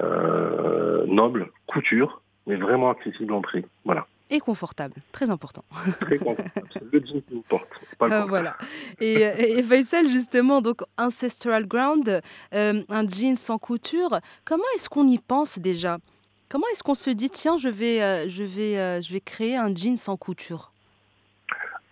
euh, 0.00 1.04
noble, 1.06 1.50
couture, 1.66 2.22
mais 2.46 2.56
vraiment 2.56 2.88
accessible 2.88 3.34
en 3.34 3.42
prix. 3.42 3.66
Voilà. 3.84 4.06
Et 4.30 4.40
confortable, 4.40 4.94
très 5.12 5.28
important. 5.28 5.62
Très 6.00 6.16
confortable, 6.16 6.66
c'est 6.72 6.90
le 6.90 7.00
jean 7.04 7.20
qui 7.20 7.42
porte. 7.46 7.68
Pas 7.98 8.08
le 8.08 8.14
ah, 8.14 8.24
voilà. 8.26 8.56
Et, 8.98 9.12
et, 9.12 9.62
Faisal, 9.62 10.08
justement, 10.08 10.62
donc 10.62 10.80
Ancestral 10.96 11.66
Ground, 11.66 12.22
euh, 12.54 12.82
un 12.88 13.06
jean 13.06 13.36
sans 13.36 13.58
couture, 13.58 14.20
comment 14.46 14.64
est-ce 14.74 14.88
qu'on 14.88 15.06
y 15.06 15.18
pense 15.18 15.58
déjà? 15.58 15.98
Comment 16.48 16.66
est-ce 16.72 16.82
qu'on 16.82 16.94
se 16.94 17.10
dit, 17.10 17.28
tiens, 17.28 17.58
je 17.58 17.68
vais, 17.68 18.28
je, 18.30 18.44
vais, 18.44 19.02
je 19.02 19.12
vais 19.12 19.20
créer 19.20 19.56
un 19.56 19.74
jean 19.74 19.98
sans 19.98 20.16
couture? 20.16 20.72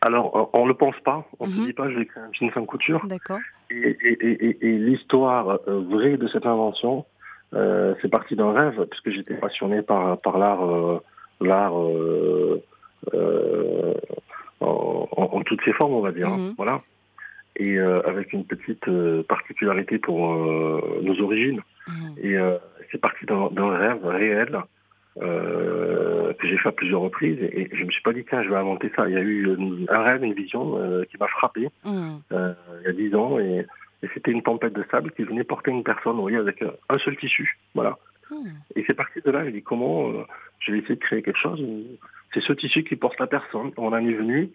Alors, 0.00 0.50
on 0.52 0.64
ne 0.64 0.68
le 0.68 0.74
pense 0.74 0.98
pas. 1.04 1.24
On 1.38 1.46
ne 1.46 1.52
se 1.52 1.58
mhm. 1.58 1.66
dit 1.66 1.72
pas, 1.74 1.90
je 1.90 1.98
vais 1.98 2.06
créer 2.06 2.22
un 2.22 2.32
jean 2.32 2.50
sans 2.52 2.64
couture. 2.64 3.06
D'accord. 3.06 3.38
Et, 3.72 4.78
l'histoire 4.78 5.60
euh, 5.68 5.80
vraie 5.80 6.16
de 6.16 6.26
cette 6.28 6.46
invention, 6.46 7.04
euh, 7.54 7.94
c'est 8.00 8.08
parti 8.08 8.36
d'un 8.36 8.52
rêve, 8.52 8.86
puisque 8.90 9.10
j'étais 9.10 9.34
passionné 9.34 9.82
par, 9.82 10.20
par 10.20 10.38
l'art, 10.38 10.64
euh, 10.64 11.02
l'art, 11.40 11.74
en, 14.60 15.42
toutes 15.44 15.62
ses 15.64 15.72
formes, 15.72 15.94
on 15.94 16.00
va 16.00 16.12
dire. 16.12 16.28
Hein. 16.28 16.38
Mhm. 16.38 16.54
Voilà. 16.56 16.80
Et 17.56 17.78
avec 17.78 18.32
une 18.32 18.44
petite 18.46 18.88
particularité 19.28 19.98
pour 19.98 20.34
nos 21.02 21.20
origines. 21.20 21.60
Mhm. 21.86 22.14
Et 22.22 22.36
c'est 22.90 23.00
parti 23.00 23.26
d'un 23.26 23.76
rêve 23.76 24.06
réel 24.06 24.58
que 25.20 26.48
j'ai 26.48 26.58
fait 26.58 26.68
à 26.68 26.72
plusieurs 26.72 27.02
reprises 27.02 27.38
et, 27.40 27.68
je 27.72 27.84
me 27.84 27.90
suis 27.90 28.02
pas 28.02 28.12
dit 28.12 28.24
tiens 28.28 28.42
je 28.42 28.48
vais 28.48 28.56
inventer 28.56 28.90
ça. 28.96 29.08
Il 29.08 29.14
y 29.14 29.18
a 29.18 29.20
eu 29.20 29.48
un 29.88 30.02
rêve, 30.02 30.24
une 30.24 30.32
vision 30.34 30.78
qui 31.10 31.18
m'a 31.18 31.28
frappé 31.28 31.68
il 31.84 32.20
y 32.84 32.88
a 32.88 32.92
dix 32.92 33.14
ans 33.14 33.38
et 33.38 33.66
et 34.02 34.08
c'était 34.14 34.32
une 34.32 34.42
tempête 34.42 34.72
de 34.72 34.84
sable 34.90 35.12
qui 35.12 35.22
venait 35.22 35.44
porter 35.44 35.70
une 35.70 35.84
personne, 35.84 36.16
vous 36.16 36.22
voyez, 36.22 36.36
avec 36.36 36.62
un 36.88 36.98
seul 36.98 37.16
tissu. 37.16 37.58
Voilà. 37.74 37.98
Hmm. 38.30 38.48
Et 38.74 38.84
c'est 38.86 38.94
parti 38.94 39.20
de 39.24 39.30
là, 39.30 39.44
j'ai 39.44 39.52
dit 39.52 39.62
comment 39.62 40.08
euh, 40.08 40.24
je 40.58 40.72
vais 40.72 40.78
essayer 40.78 40.96
de 40.96 41.00
créer 41.00 41.22
quelque 41.22 41.38
chose. 41.38 41.62
C'est 42.34 42.40
ce 42.40 42.52
tissu 42.52 42.82
qui 42.82 42.96
porte 42.96 43.18
la 43.20 43.26
personne. 43.26 43.70
On 43.76 43.92
en 43.92 43.96
est 43.96 44.12
venu 44.12 44.50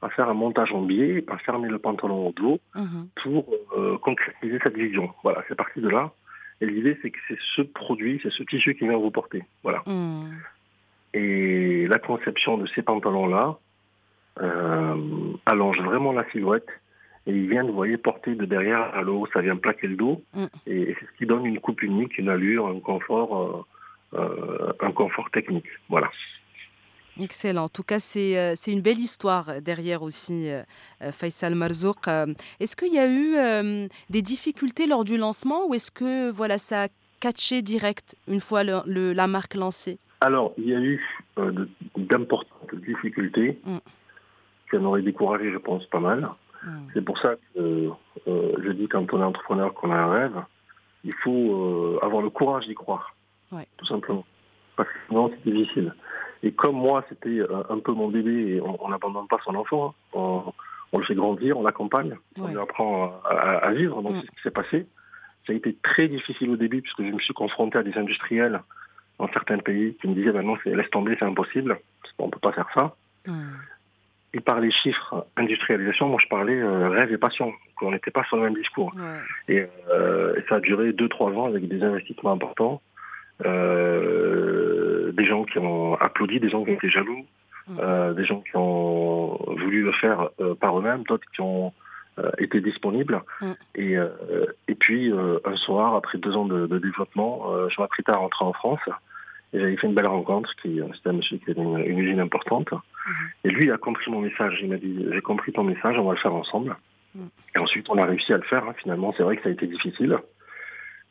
à 0.00 0.10
faire 0.10 0.28
un 0.28 0.34
montage 0.34 0.72
en 0.72 0.82
biais, 0.82 1.24
à 1.28 1.38
fermer 1.38 1.68
le 1.68 1.78
pantalon 1.78 2.28
au 2.28 2.32
dos 2.32 2.60
hmm. 2.74 3.06
pour 3.22 3.52
euh, 3.76 3.98
concrétiser 3.98 4.58
cette 4.62 4.76
vision. 4.76 5.10
Voilà, 5.24 5.42
c'est 5.48 5.56
parti 5.56 5.80
de 5.80 5.88
là. 5.88 6.12
Et 6.64 6.66
l'idée, 6.66 6.96
c'est 7.02 7.10
que 7.10 7.18
c'est 7.28 7.38
ce 7.56 7.60
produit, 7.60 8.20
c'est 8.22 8.32
ce 8.32 8.42
tissu 8.42 8.74
qui 8.74 8.88
vient 8.88 8.96
vous 8.96 9.10
porter. 9.10 9.42
Voilà. 9.62 9.82
Hmm. 9.84 10.30
Et 11.12 11.86
la 11.88 11.98
conception 11.98 12.56
de 12.56 12.66
ces 12.68 12.80
pantalons-là 12.80 13.58
euh, 14.40 14.96
allonge 15.44 15.78
vraiment 15.82 16.12
la 16.12 16.28
silhouette 16.30 16.68
et 17.26 17.32
ils 17.32 17.50
viennent, 17.50 17.66
vous 17.66 17.74
voyez, 17.74 17.98
porter 17.98 18.34
de 18.34 18.46
derrière 18.46 18.80
à 18.94 19.02
l'eau, 19.02 19.26
ça 19.34 19.42
vient 19.42 19.56
plaquer 19.56 19.88
le 19.88 19.96
dos, 19.96 20.22
mm. 20.34 20.44
et, 20.66 20.96
c'est 20.98 21.06
ce 21.06 21.12
qui 21.18 21.26
donne 21.26 21.46
une 21.46 21.60
coupe 21.60 21.82
unique, 21.82 22.18
une 22.18 22.28
allure, 22.28 22.66
un 22.66 22.80
confort, 22.80 23.66
euh, 24.14 24.18
euh, 24.18 24.72
un 24.80 24.92
confort 24.92 25.30
technique. 25.30 25.66
Voilà. 25.88 26.10
Excellent. 27.20 27.64
En 27.64 27.68
tout 27.68 27.82
cas, 27.82 27.98
c'est 27.98 28.38
euh, 28.38 28.54
une 28.66 28.80
belle 28.80 28.98
histoire 28.98 29.60
derrière 29.60 30.02
aussi, 30.02 30.48
Faisal 31.12 31.54
Marzouk. 31.54 32.08
est-ce 32.60 32.76
qu'il 32.76 32.92
y 32.92 32.98
a 32.98 33.08
eu 33.08 33.88
des 34.10 34.22
difficultés 34.22 34.86
lors 34.86 35.04
du 35.04 35.16
lancement 35.16 35.66
ou 35.66 35.74
est-ce 35.74 35.90
que 35.90 36.30
voilà, 36.30 36.58
ça 36.58 36.84
a 36.84 36.88
catché 37.20 37.62
direct 37.62 38.16
une 38.28 38.40
fois 38.40 38.64
le, 38.64 39.12
la 39.12 39.26
marque 39.26 39.54
lancée? 39.54 39.98
Alors, 40.20 40.54
il 40.58 40.68
y 40.68 40.74
a 40.74 40.80
eu 40.80 41.00
d'importantes 41.96 42.74
difficultés 42.86 43.60
mm. 43.64 43.78
qui 44.70 44.76
en 44.76 44.84
auraient 44.84 45.02
découragé, 45.02 45.52
je 45.52 45.58
pense, 45.58 45.86
pas 45.86 46.00
mal. 46.00 46.28
Hmm. 46.64 46.86
C'est 46.94 47.04
pour 47.04 47.18
ça 47.18 47.34
que 47.54 47.90
euh, 48.26 48.52
je 48.62 48.70
dis 48.72 48.88
quand 48.88 49.12
on 49.12 49.20
est 49.20 49.24
entrepreneur 49.24 49.74
qu'on 49.74 49.90
a 49.90 49.96
un 49.96 50.10
rêve, 50.10 50.42
il 51.04 51.12
faut 51.22 51.30
euh, 51.30 51.98
avoir 52.02 52.22
le 52.22 52.30
courage 52.30 52.66
d'y 52.66 52.74
croire, 52.74 53.14
tout 53.50 53.86
simplement. 53.86 54.24
Parce 54.76 54.88
que 54.88 54.94
sinon 55.08 55.30
c'est 55.30 55.50
difficile. 55.50 55.94
Et 56.42 56.52
comme 56.52 56.76
moi, 56.76 57.04
c'était 57.08 57.40
euh, 57.40 57.62
un 57.70 57.78
peu 57.78 57.92
mon 57.92 58.08
bébé 58.08 58.56
et 58.56 58.60
on 58.60 58.88
n'abandonne 58.88 59.28
pas 59.28 59.38
son 59.44 59.54
enfant, 59.54 59.94
hein. 60.14 60.52
on, 60.92 60.98
le 60.98 61.04
fait 61.04 61.14
grandir, 61.14 61.58
on 61.58 61.62
l'accompagne, 61.62 62.16
on 62.38 62.48
lui 62.48 62.58
apprend 62.58 63.20
à, 63.24 63.70
vivre. 63.72 64.02
Donc 64.02 64.12
hmm. 64.12 64.20
c'est 64.20 64.26
ce 64.26 64.30
qui 64.30 64.42
s'est 64.42 64.50
passé. 64.50 64.86
Ça 65.46 65.52
a 65.52 65.56
été 65.56 65.76
très 65.82 66.08
difficile 66.08 66.50
au 66.50 66.56
début 66.56 66.82
puisque 66.82 67.02
je 67.02 67.10
me 67.10 67.18
suis 67.18 67.34
confronté 67.34 67.78
à 67.78 67.82
des 67.82 67.96
industriels 67.98 68.62
dans 69.18 69.28
certains 69.28 69.58
pays 69.58 69.94
qui 70.00 70.08
me 70.08 70.14
disaient 70.14 70.32
ben 70.32 70.42
non, 70.42 70.56
laisse 70.64 70.90
tomber, 70.90 71.16
c'est 71.18 71.24
impossible, 71.24 71.78
on 72.18 72.26
ne 72.26 72.30
peut 72.30 72.40
pas 72.40 72.52
faire 72.52 72.68
ça. 72.74 72.94
Hmm 73.26 73.52
il 74.34 74.42
parlait 74.42 74.70
chiffres, 74.70 75.26
industrialisation, 75.36 76.08
moi 76.08 76.18
je 76.22 76.28
parlais 76.28 76.60
euh, 76.60 76.88
rêve 76.88 77.12
et 77.12 77.18
passion. 77.18 77.52
On 77.80 77.92
n'était 77.92 78.10
pas 78.10 78.24
sur 78.24 78.36
le 78.36 78.42
même 78.42 78.54
discours. 78.54 78.92
Euh, 78.98 80.34
et, 80.36 80.42
ça 80.48 80.56
a 80.56 80.60
duré 80.60 80.90
2-3 80.90 81.34
ans 81.34 81.46
avec 81.46 81.68
des 81.68 81.82
investissements 81.82 82.32
importants, 82.32 82.82
euh, 83.44 84.83
des 85.14 85.24
gens 85.24 85.44
qui 85.44 85.58
ont 85.58 85.94
applaudi, 85.94 86.40
des 86.40 86.48
gens 86.48 86.64
qui 86.64 86.70
ont 86.70 86.74
été 86.74 86.90
jaloux, 86.90 87.24
des 87.68 88.24
gens 88.24 88.40
qui 88.40 88.56
ont 88.56 89.38
voulu 89.56 89.82
le 89.82 89.92
faire 89.92 90.28
par 90.60 90.78
eux-mêmes, 90.78 91.02
d'autres 91.04 91.26
qui 91.34 91.40
ont 91.40 91.72
été 92.38 92.60
disponibles. 92.60 93.22
Et, 93.74 93.96
et 94.68 94.74
puis 94.74 95.12
un 95.44 95.56
soir, 95.56 95.94
après 95.94 96.18
deux 96.18 96.36
ans 96.36 96.44
de, 96.44 96.78
développement, 96.78 97.68
je 97.68 97.80
m'apprêtais 97.80 98.12
à 98.12 98.16
rentrer 98.16 98.44
en 98.44 98.52
France. 98.52 98.80
Et 99.52 99.60
j'avais 99.60 99.76
fait 99.76 99.86
une 99.86 99.94
belle 99.94 100.08
rencontre, 100.08 100.52
qui 100.56 100.80
c'était 100.94 101.10
un 101.10 101.12
monsieur 101.12 101.38
qui 101.38 101.50
avait 101.52 101.62
une, 101.62 101.78
une 101.78 101.98
usine 101.98 102.20
importante. 102.20 102.70
Et 103.44 103.50
lui, 103.50 103.66
il 103.66 103.72
a 103.72 103.78
compris 103.78 104.10
mon 104.10 104.20
message. 104.20 104.58
Il 104.62 104.68
m'a 104.68 104.76
dit, 104.76 105.06
j'ai 105.12 105.20
compris 105.20 105.52
ton 105.52 105.62
message, 105.62 105.96
on 105.98 106.04
va 106.04 106.14
le 106.14 106.18
faire 106.18 106.34
ensemble. 106.34 106.76
Et 107.54 107.58
ensuite, 107.58 107.88
on 107.88 107.98
a 107.98 108.04
réussi 108.04 108.32
à 108.32 108.36
le 108.36 108.42
faire. 108.42 108.64
Hein. 108.64 108.74
Finalement, 108.76 109.14
c'est 109.16 109.22
vrai 109.22 109.36
que 109.36 109.42
ça 109.42 109.48
a 109.48 109.52
été 109.52 109.66
difficile. 109.66 110.18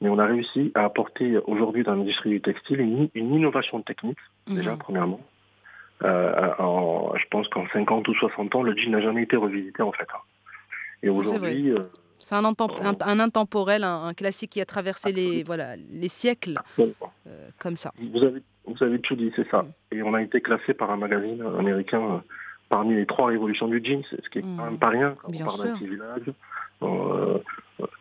Mais 0.04 0.10
on 0.10 0.20
a 0.20 0.26
réussi 0.26 0.72
à 0.76 0.84
apporter 0.84 1.38
aujourd'hui 1.48 1.84
dans 1.84 1.96
l'industrie 1.96 2.30
du 2.30 2.42
textile 2.42 2.82
une, 2.82 3.10
innovation 3.16 3.82
technique, 3.82 4.20
déjà, 4.48 4.74
mhm. 4.74 4.78
premièrement. 4.78 5.22
Euh, 6.04 6.52
je 7.16 7.26
pense 7.32 7.48
qu'en 7.48 7.66
50 7.72 8.08
ou 8.08 8.14
60 8.14 8.54
ans, 8.56 8.62
le 8.62 8.76
jean 8.78 8.92
n'a 8.92 9.02
jamais 9.02 9.24
été 9.24 9.36
revisité, 9.36 9.82
en 9.82 9.92
fait. 9.92 10.08
Et 11.02 11.10
aujourd'hui... 11.10 11.72
Euh, 11.72 11.80
c'est 12.20 12.36
un, 12.36 12.44
un, 12.46 13.20
intemporel, 13.20 13.84
un, 13.84 14.14
classique 14.14 14.52
qui 14.52 14.62
a 14.62 14.66
traversé 14.66 15.12
les, 15.12 15.44
voilà, 15.44 15.76
les 15.76 16.08
siècles, 16.08 16.60
euh, 16.80 16.86
comme 17.60 17.76
ça. 17.76 17.92
Vous 17.98 18.24
avez 18.24 18.42
vous 18.66 18.84
avez 18.84 19.00
tout 19.00 19.16
dit, 19.16 19.32
c'est 19.36 19.50
ça. 19.50 19.66
Et 19.92 20.02
on 20.04 20.14
a 20.14 20.22
été 20.22 20.42
classé 20.42 20.74
par 20.74 20.92
un 20.92 20.98
magazine 20.98 21.44
américain 21.60 22.02
euh, 22.02 22.18
parmi 22.70 22.96
les 22.96 23.06
trois 23.06 23.28
révolutions 23.28 23.68
du 23.68 23.82
jeans, 23.84 24.04
ce 24.04 24.30
qui 24.30 24.40
est 24.40 24.42
quand 24.42 24.66
même 24.66 24.80
pas 24.80 24.90
rien 24.90 25.16
quand 25.22 25.32
on 25.34 25.46
parle 25.46 25.68
d'un 25.68 25.76
petit 25.76 25.88
village. 25.88 26.32
Euh, 26.82 27.40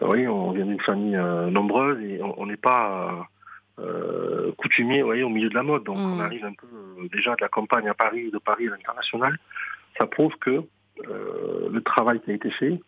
oui, 0.00 0.26
on 0.28 0.52
vient 0.52 0.66
d'une 0.66 0.80
famille 0.80 1.16
nombreuse 1.50 2.00
et 2.02 2.20
on 2.22 2.46
n'est 2.46 2.56
pas 2.56 3.28
coutumier 4.58 5.02
voyez, 5.02 5.22
au 5.22 5.28
milieu 5.28 5.48
de 5.48 5.54
la 5.54 5.62
mode. 5.62 5.84
Donc 5.84 5.96
on 5.96 6.16
mm. 6.16 6.20
arrive 6.20 6.44
un 6.44 6.52
peu 6.52 7.08
déjà 7.12 7.34
de 7.34 7.40
la 7.40 7.48
campagne 7.48 7.88
à 7.88 7.94
Paris, 7.94 8.30
de 8.30 8.38
Paris 8.38 8.68
à 8.68 8.70
l'international. 8.70 9.38
Ça 9.98 10.06
prouve 10.06 10.36
que 10.38 10.62
le 11.08 11.80
travail 11.80 12.20
qui 12.20 12.30
a 12.30 12.34
été 12.34 12.50
fait 12.50 12.80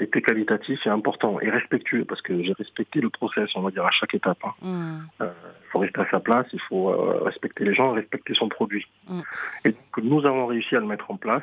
était 0.00 0.22
qualitatif 0.22 0.86
et 0.86 0.90
important 0.90 1.40
et 1.40 1.50
respectueux 1.50 2.04
parce 2.04 2.22
que 2.22 2.42
j'ai 2.42 2.52
respecté 2.52 3.00
le 3.00 3.10
process, 3.10 3.50
on 3.54 3.62
va 3.62 3.70
dire, 3.70 3.84
à 3.84 3.90
chaque 3.90 4.14
étape. 4.14 4.38
Il 4.42 4.68
hein. 4.68 5.00
mm. 5.18 5.22
euh, 5.22 5.32
faut 5.70 5.78
rester 5.80 6.00
à 6.00 6.10
sa 6.10 6.20
place, 6.20 6.46
il 6.52 6.60
faut 6.60 6.90
euh, 6.90 7.22
respecter 7.22 7.64
les 7.64 7.74
gens, 7.74 7.92
respecter 7.92 8.34
son 8.34 8.48
produit. 8.48 8.86
Mm. 9.08 9.20
Et 9.64 9.72
donc, 9.72 10.04
nous 10.04 10.26
avons 10.26 10.46
réussi 10.46 10.76
à 10.76 10.80
le 10.80 10.86
mettre 10.86 11.10
en 11.10 11.16
place. 11.16 11.42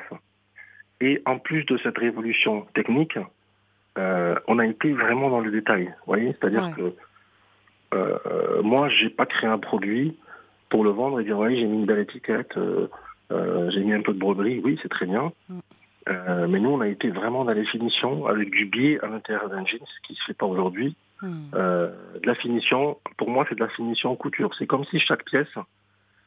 Et 1.00 1.22
en 1.24 1.38
plus 1.38 1.64
de 1.64 1.78
cette 1.78 1.96
révolution 1.96 2.66
technique, 2.74 3.18
euh, 3.98 4.34
on 4.46 4.58
a 4.58 4.66
été 4.66 4.92
vraiment 4.92 5.30
dans 5.30 5.40
le 5.40 5.50
détail. 5.50 5.86
Vous 5.86 6.06
voyez, 6.14 6.36
c'est-à-dire 6.40 6.70
que 6.76 6.94
moi, 8.62 8.88
j'ai 8.88 9.10
pas 9.10 9.26
créé 9.26 9.48
un 9.48 9.58
produit 9.58 10.16
pour 10.68 10.84
le 10.84 10.90
vendre 10.90 11.20
et 11.20 11.24
dire 11.24 11.38
oui, 11.38 11.58
j'ai 11.58 11.66
mis 11.66 11.78
une 11.78 11.86
belle 11.86 11.98
étiquette, 11.98 12.56
j'ai 13.30 13.80
mis 13.80 13.92
un 13.92 14.02
peu 14.02 14.12
de 14.12 14.18
broderie. 14.18 14.60
Oui, 14.64 14.78
c'est 14.82 14.88
très 14.88 15.06
bien. 15.06 15.32
Mm. 15.48 15.58
Euh, 16.08 16.48
mais 16.48 16.60
nous, 16.60 16.70
on 16.70 16.80
a 16.80 16.88
été 16.88 17.10
vraiment 17.10 17.44
dans 17.44 17.52
les 17.52 17.64
finitions 17.64 18.26
avec 18.26 18.50
du 18.50 18.66
biais 18.66 18.98
à 19.02 19.06
l'intérieur 19.06 19.48
d'un 19.48 19.64
jean, 19.64 19.84
ce 19.84 20.00
qui 20.06 20.14
ne 20.14 20.16
se 20.16 20.24
fait 20.24 20.34
pas 20.34 20.46
aujourd'hui. 20.46 20.96
Hmm. 21.22 21.50
Euh, 21.54 21.90
de 22.20 22.26
la 22.26 22.34
finition, 22.34 22.98
pour 23.18 23.28
moi, 23.28 23.44
c'est 23.48 23.54
de 23.54 23.60
la 23.60 23.68
finition 23.68 24.10
en 24.10 24.16
couture. 24.16 24.54
C'est 24.58 24.66
comme 24.66 24.84
si 24.86 24.98
chaque 24.98 25.24
pièce 25.24 25.54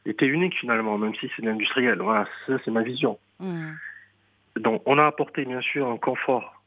était 0.06 0.26
unique 0.26 0.54
finalement, 0.54 0.96
même 0.98 1.14
si 1.16 1.28
c'est 1.34 1.42
l'industriel. 1.42 1.98
Voilà, 1.98 2.26
ça, 2.46 2.54
c'est 2.64 2.70
ma 2.70 2.82
vision. 2.82 3.18
Hmm. 3.40 3.72
Donc, 4.56 4.82
on 4.86 4.98
a 4.98 5.06
apporté 5.06 5.44
bien 5.44 5.60
sûr 5.60 5.88
un 5.88 5.96
confort 5.96 6.62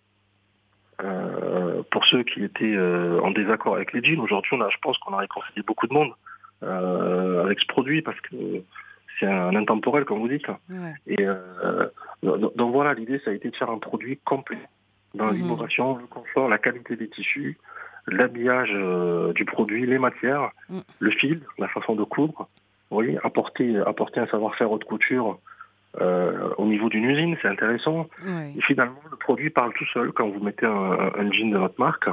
euh, 1.03 1.81
pour 1.91 2.05
ceux 2.05 2.23
qui 2.23 2.43
étaient 2.43 2.77
en 2.77 3.31
désaccord 3.31 3.75
avec 3.75 3.93
les 3.93 4.03
jeans. 4.03 4.19
Aujourd'hui, 4.19 4.51
on 4.53 4.61
a, 4.61 4.69
je 4.69 4.77
pense 4.81 4.97
qu'on 4.99 5.13
a 5.13 5.17
réconcilié 5.17 5.61
beaucoup 5.65 5.87
de 5.87 5.93
monde 5.93 6.13
avec 6.61 7.59
ce 7.59 7.67
produit 7.67 8.01
parce 8.01 8.19
que 8.21 8.35
c'est 9.19 9.25
un 9.25 9.55
intemporel, 9.55 10.05
comme 10.05 10.19
vous 10.19 10.27
dites. 10.27 10.47
Et 11.07 11.17
euh, 11.21 11.87
donc 12.23 12.71
voilà, 12.71 12.93
l'idée, 12.93 13.19
ça 13.23 13.31
a 13.31 13.33
été 13.33 13.49
de 13.49 13.55
faire 13.55 13.69
un 13.69 13.79
produit 13.79 14.17
complet 14.23 14.59
dans 15.13 15.27
mhm. 15.27 15.33
l'innovation, 15.33 15.97
le 15.97 16.07
confort, 16.07 16.47
la 16.47 16.57
qualité 16.57 16.95
des 16.95 17.07
tissus, 17.07 17.57
l'habillage 18.07 18.71
euh, 18.73 19.33
du 19.33 19.45
produit, 19.45 19.85
les 19.85 19.97
matières, 19.99 20.51
mm. 20.69 20.79
le 20.99 21.11
fil, 21.11 21.41
la 21.57 21.67
façon 21.67 21.95
de 21.95 22.03
coudre. 22.03 22.47
Vous 22.89 22.95
voyez, 22.95 23.17
apporter, 23.23 23.77
apporter 23.85 24.19
un 24.19 24.27
savoir-faire 24.27 24.71
haute 24.71 24.85
couture 24.85 25.39
euh, 25.99 26.49
au 26.57 26.65
niveau 26.65 26.89
d'une 26.89 27.05
usine, 27.05 27.37
c'est 27.41 27.47
intéressant. 27.47 28.07
Et 28.55 28.61
finalement, 28.61 29.01
le 29.09 29.17
produit 29.17 29.49
parle 29.49 29.73
tout 29.73 29.85
seul 29.93 30.11
quand 30.11 30.29
vous 30.29 30.43
mettez 30.43 30.65
un, 30.65 31.11
un 31.17 31.31
jean 31.31 31.51
de 31.51 31.57
votre 31.57 31.79
marque. 31.79 32.09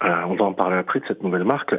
on 0.00 0.34
va 0.34 0.44
en 0.44 0.52
parler 0.52 0.76
après 0.76 1.00
de 1.00 1.06
cette 1.06 1.22
nouvelle 1.22 1.44
marque. 1.44 1.74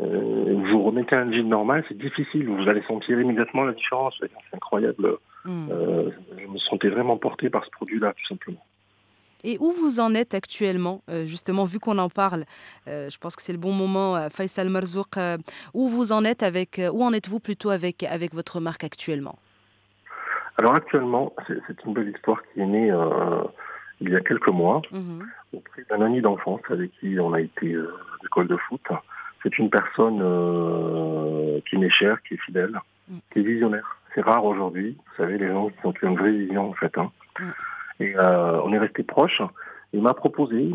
Euh, 0.00 0.54
vous 0.64 0.82
remettez 0.82 1.14
un 1.14 1.30
jean 1.30 1.48
normal, 1.48 1.84
c'est 1.88 1.98
difficile. 1.98 2.48
Vous 2.48 2.68
allez 2.68 2.82
sentir 2.82 3.20
immédiatement 3.20 3.64
la 3.64 3.72
différence. 3.72 4.16
C'est 4.20 4.30
incroyable. 4.54 5.16
Hmm. 5.44 5.68
Euh, 5.70 6.10
je 6.38 6.46
me 6.46 6.58
sentais 6.58 6.88
vraiment 6.88 7.18
porté 7.18 7.50
par 7.50 7.64
ce 7.64 7.70
produit-là, 7.70 8.14
tout 8.16 8.26
simplement. 8.26 8.64
Et 9.44 9.56
où 9.60 9.72
vous 9.72 10.00
en 10.00 10.14
êtes 10.14 10.34
actuellement, 10.34 11.02
euh, 11.10 11.24
justement, 11.24 11.64
vu 11.64 11.78
qu'on 11.78 11.98
en 11.98 12.08
parle 12.08 12.44
Je 12.86 13.16
pense 13.18 13.36
que 13.36 13.42
c'est 13.42 13.52
le 13.52 13.58
bon 13.58 13.72
moment, 13.72 14.28
Faisal 14.30 14.68
Marzouk. 14.68 15.16
où 15.74 15.88
vous 15.88 16.12
en 16.12 16.24
êtes 16.24 16.42
avec, 16.42 16.80
où 16.92 17.02
en 17.02 17.12
êtes-vous 17.12 17.40
plutôt 17.40 17.70
avec, 17.70 18.02
avec 18.04 18.34
votre 18.34 18.60
marque 18.60 18.84
actuellement? 18.84 19.38
Alors 20.58 20.74
actuellement, 20.74 21.32
c'est 21.46 21.84
une 21.84 21.94
belle 21.94 22.10
histoire 22.10 22.42
qui 22.52 22.60
est 22.60 22.66
née 22.66 22.92
il 24.00 24.10
y 24.10 24.16
a 24.16 24.20
quelques 24.20 24.48
mois, 24.48 24.82
mhm. 24.90 25.26
auprès 25.54 25.84
d'un 25.88 26.02
ami 26.02 26.20
d'enfance 26.20 26.60
avec 26.70 26.90
qui 26.98 27.18
on 27.20 27.32
a 27.32 27.40
été 27.40 27.76
à 27.76 27.82
l'école 28.22 28.48
de 28.48 28.56
foot. 28.56 28.82
C'est 29.42 29.58
une 29.58 29.70
personne 29.70 30.20
euh, 30.22 31.60
qui 31.68 31.76
m'est 31.76 31.90
chère, 31.90 32.22
qui 32.22 32.34
est 32.34 32.42
fidèle, 32.42 32.78
mm. 33.08 33.18
qui 33.32 33.40
est 33.40 33.42
visionnaire. 33.42 33.98
C'est 34.14 34.20
rare 34.20 34.44
aujourd'hui. 34.44 34.96
Vous 34.96 35.16
savez, 35.16 35.38
les 35.38 35.48
gens 35.48 35.68
qui 35.68 35.86
ont 35.86 35.94
une 36.02 36.16
vraie 36.16 36.32
vision, 36.32 36.70
en 36.70 36.74
fait. 36.74 36.96
Hein. 36.96 37.10
Et 38.00 38.14
euh, 38.16 38.60
on 38.62 38.72
est 38.72 38.78
resté 38.78 39.02
proches. 39.02 39.42
Il 39.92 40.02
m'a 40.02 40.14
proposé 40.14 40.70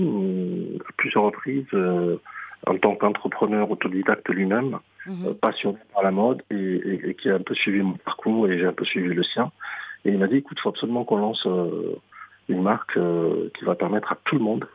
à 0.80 0.92
plusieurs 0.98 1.24
reprises, 1.24 1.66
euh, 1.74 2.18
en 2.66 2.78
tant 2.78 2.96
qu'entrepreneur 2.96 3.70
autodidacte 3.70 4.28
lui-même, 4.30 4.80
mhm. 5.06 5.36
passionné 5.36 5.78
par 5.94 6.04
la 6.04 6.12
mode 6.12 6.44
et, 6.52 7.16
qui 7.20 7.30
a 7.30 7.36
un 7.36 7.42
peu 7.42 7.56
suivi 7.56 7.82
mon 7.82 7.94
parcours 7.94 8.48
et 8.48 8.60
j'ai 8.60 8.66
un 8.66 8.74
peu 8.74 8.86
suivi 8.86 9.14
le 9.14 9.24
sien. 9.24 9.52
Et 10.06 10.10
il 10.10 10.20
m'a 10.20 10.28
dit, 10.28 10.38
écoute, 10.38 10.58
il 10.60 10.62
faut 10.62 10.70
absolument 10.70 11.04
qu'on 11.04 11.18
lance 11.18 11.48
une 12.48 12.62
marque 12.62 12.98
qui 13.58 13.66
va 13.66 13.76
permettre 13.76 14.12
à 14.12 14.18
tout 14.26 14.36
le 14.36 14.44
monde 14.44 14.68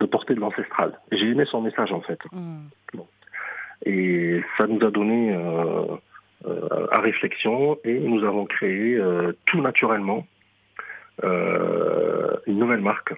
de 0.00 0.06
porter 0.06 0.34
de 0.34 0.40
l'ancestral. 0.40 0.98
Et 1.10 1.18
j'ai 1.18 1.28
aimé 1.28 1.44
son 1.44 1.60
message 1.60 1.92
en 1.92 2.00
fait. 2.00 2.18
Mm. 2.32 2.68
Et 3.86 4.42
ça 4.58 4.66
nous 4.66 4.84
a 4.84 4.90
donné 4.90 5.32
euh, 5.32 5.84
euh, 6.46 6.86
à 6.90 7.00
réflexion 7.00 7.78
et 7.84 7.98
nous 7.98 8.24
avons 8.24 8.44
créé 8.44 8.96
euh, 8.96 9.32
tout 9.46 9.60
naturellement 9.60 10.26
une 11.22 12.58
nouvelle 12.58 12.80
marque 12.80 13.14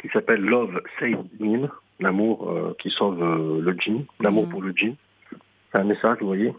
qui 0.00 0.08
s'appelle 0.08 0.40
Love 0.40 0.80
Save 0.98 1.24
Jean, 1.40 1.68
l'amour 2.00 2.74
qui 2.78 2.90
sauve 2.90 3.20
le 3.62 3.76
jean, 3.78 4.06
l'amour 4.20 4.46
mm. 4.46 4.50
pour 4.50 4.62
le 4.62 4.72
jean. 4.74 4.96
C'est 5.72 5.78
un 5.78 5.84
message, 5.84 6.18
vous 6.20 6.26
voyez, 6.26 6.54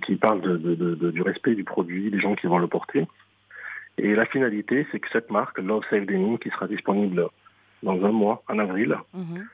qui, 0.00 0.16
parle 0.16 0.40
de, 0.40 1.10
du 1.10 1.22
respect 1.22 1.54
du 1.54 1.64
produit, 1.64 2.10
des 2.10 2.20
gens 2.20 2.34
qui 2.34 2.46
vont 2.46 2.58
le 2.58 2.68
porter. 2.68 3.06
Et 3.98 4.14
la 4.14 4.26
finalité, 4.26 4.86
c'est 4.92 5.00
que 5.00 5.08
cette 5.10 5.30
marque, 5.30 5.58
Love 5.58 5.84
Save 5.88 6.04
Denim, 6.04 6.36
qui 6.38 6.50
sera 6.50 6.66
disponible 6.66 7.28
dans 7.82 8.04
un 8.04 8.12
mois, 8.12 8.42
en 8.48 8.58
avril, 8.58 8.96
mhm. 9.14 9.46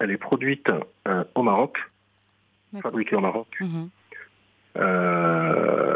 elle 0.00 0.10
est 0.10 0.18
produite 0.18 0.68
euh, 1.06 1.24
au 1.34 1.42
Maroc, 1.42 1.78
fabriquée 2.82 3.16
au 3.16 3.20
Maroc, 3.20 3.48
mhm. 3.60 3.88
euh, 4.78 5.87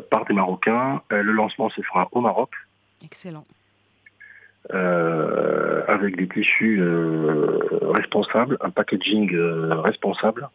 par 0.00 0.24
des 0.24 0.34
Marocains. 0.34 1.02
Euh, 1.12 1.22
le 1.22 1.32
lancement 1.32 1.70
se 1.70 1.80
fera 1.82 2.08
au 2.12 2.20
Maroc. 2.20 2.50
Excellent. 3.04 3.46
avec 5.88 6.16
des 6.16 6.28
tissus 6.28 6.82
responsables, 7.82 8.58
un 8.60 8.70
packaging 8.70 9.34
responsable, 9.82 10.50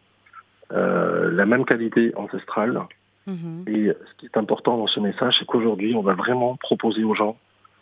la 0.70 1.46
même 1.46 1.64
qualité 1.64 2.12
ancestrale, 2.14 2.86
Mhm. 3.26 3.64
Et 3.66 3.88
ce 3.88 4.14
qui 4.18 4.26
est 4.26 4.36
important 4.36 4.76
dans 4.76 4.86
ce 4.86 5.00
message, 5.00 5.36
c'est 5.38 5.46
qu'aujourd'hui, 5.46 5.94
on 5.94 6.02
va 6.02 6.14
vraiment 6.14 6.56
proposer 6.56 7.04
aux 7.04 7.14
gens 7.14 7.36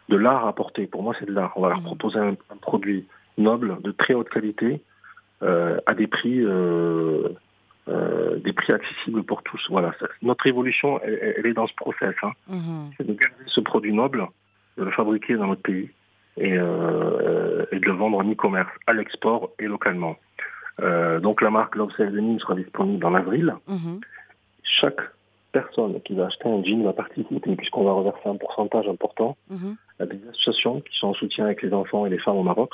de 0.08 0.16
l'art 0.16 0.46
à 0.46 0.52
porter. 0.54 0.86
Pour 0.86 1.02
moi, 1.02 1.14
c'est 1.18 1.26
de 1.26 1.32
l'art. 1.32 1.52
On 1.56 1.62
va 1.62 1.70
leur 1.70 1.78
mhm. 1.78 1.84
proposer 1.84 2.18
un, 2.18 2.36
produit 2.60 3.06
noble, 3.38 3.78
de 3.82 3.90
très 3.92 4.14
haute 4.14 4.28
qualité, 4.28 4.82
euh, 5.42 5.80
à 5.86 5.94
des 5.94 6.06
prix, 6.06 6.40
euh, 6.40 7.30
euh, 7.88 8.38
des 8.38 8.52
prix 8.52 8.72
accessibles 8.72 9.22
pour 9.24 9.42
tous. 9.42 9.60
Voilà. 9.68 9.94
Notre 10.22 10.46
évolution, 10.46 11.00
elle, 11.02 11.46
est 11.46 11.52
dans 11.54 11.66
ce 11.66 11.74
process. 11.74 12.14
Hein. 12.22 12.32
Mhm. 12.48 12.90
C'est 12.96 13.06
de 13.06 13.12
garder 13.12 13.44
ce 13.46 13.60
produit 13.60 13.92
noble, 13.92 14.26
de 14.76 14.84
le 14.84 14.90
fabriquer 14.90 15.34
dans 15.36 15.48
notre 15.48 15.62
pays 15.62 15.90
et, 16.38 16.52
et 16.52 16.58
de 16.58 17.84
le 17.84 17.92
vendre 17.92 18.18
en 18.18 18.30
e-commerce, 18.30 18.70
à 18.86 18.94
l'export 18.94 19.50
et 19.58 19.66
localement. 19.66 20.16
donc 21.20 21.42
la 21.42 21.50
marque 21.50 21.76
Love 21.76 21.92
Denim 21.98 22.38
sera 22.38 22.54
disponible 22.54 23.04
en 23.04 23.14
avril. 23.14 23.54
Chaque 24.62 25.02
personne 25.52 26.00
qui 26.02 26.14
va 26.14 26.26
acheter 26.26 26.48
un 26.48 26.64
jean 26.64 26.82
va 26.82 26.92
participer, 26.92 27.56
puisqu'on 27.56 27.84
va 27.84 27.92
reverser 27.92 28.28
un 28.28 28.36
pourcentage 28.36 28.88
important 28.88 29.36
mhm. 29.50 29.76
à 30.00 30.06
des 30.06 30.20
associations 30.30 30.80
qui 30.80 30.96
sont 30.98 31.08
en 31.08 31.14
soutien 31.14 31.44
avec 31.44 31.62
les 31.62 31.72
enfants 31.72 32.06
et 32.06 32.10
les 32.10 32.18
femmes 32.18 32.38
au 32.38 32.42
Maroc. 32.42 32.70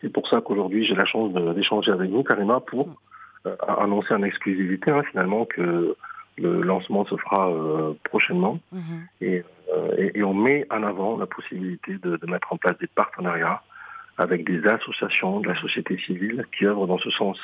C'est 0.00 0.10
pour 0.10 0.28
ça 0.28 0.40
qu'aujourd'hui, 0.40 0.84
j'ai 0.84 0.94
la 0.94 1.06
chance 1.06 1.32
d'échanger 1.32 1.92
avec 1.92 2.10
vous, 2.10 2.22
Karima, 2.22 2.60
pour 2.60 2.88
euh, 3.46 3.56
annoncer 3.68 4.14
en 4.14 4.22
exclusivité, 4.22 4.90
hein, 4.90 5.02
finalement, 5.10 5.44
que 5.44 5.96
le 6.38 6.62
lancement 6.62 7.04
se 7.06 7.16
fera 7.16 7.50
euh, 7.50 7.94
prochainement. 8.04 8.58
Mhm. 8.72 8.82
Euh, 9.22 10.10
et, 10.14 10.22
on 10.22 10.34
met 10.34 10.66
en 10.70 10.82
avant 10.82 11.16
la 11.16 11.26
possibilité 11.26 11.98
de, 11.98 12.16
de, 12.16 12.26
mettre 12.30 12.52
en 12.52 12.56
place 12.56 12.78
des 12.78 12.86
partenariats 12.86 13.62
avec 14.18 14.44
des 14.44 14.66
associations 14.66 15.40
de 15.40 15.48
la 15.48 15.60
société 15.60 15.98
civile 15.98 16.46
qui 16.56 16.66
œuvrent 16.66 16.86
dans 16.86 16.98
ce 16.98 17.10
sens. 17.10 17.38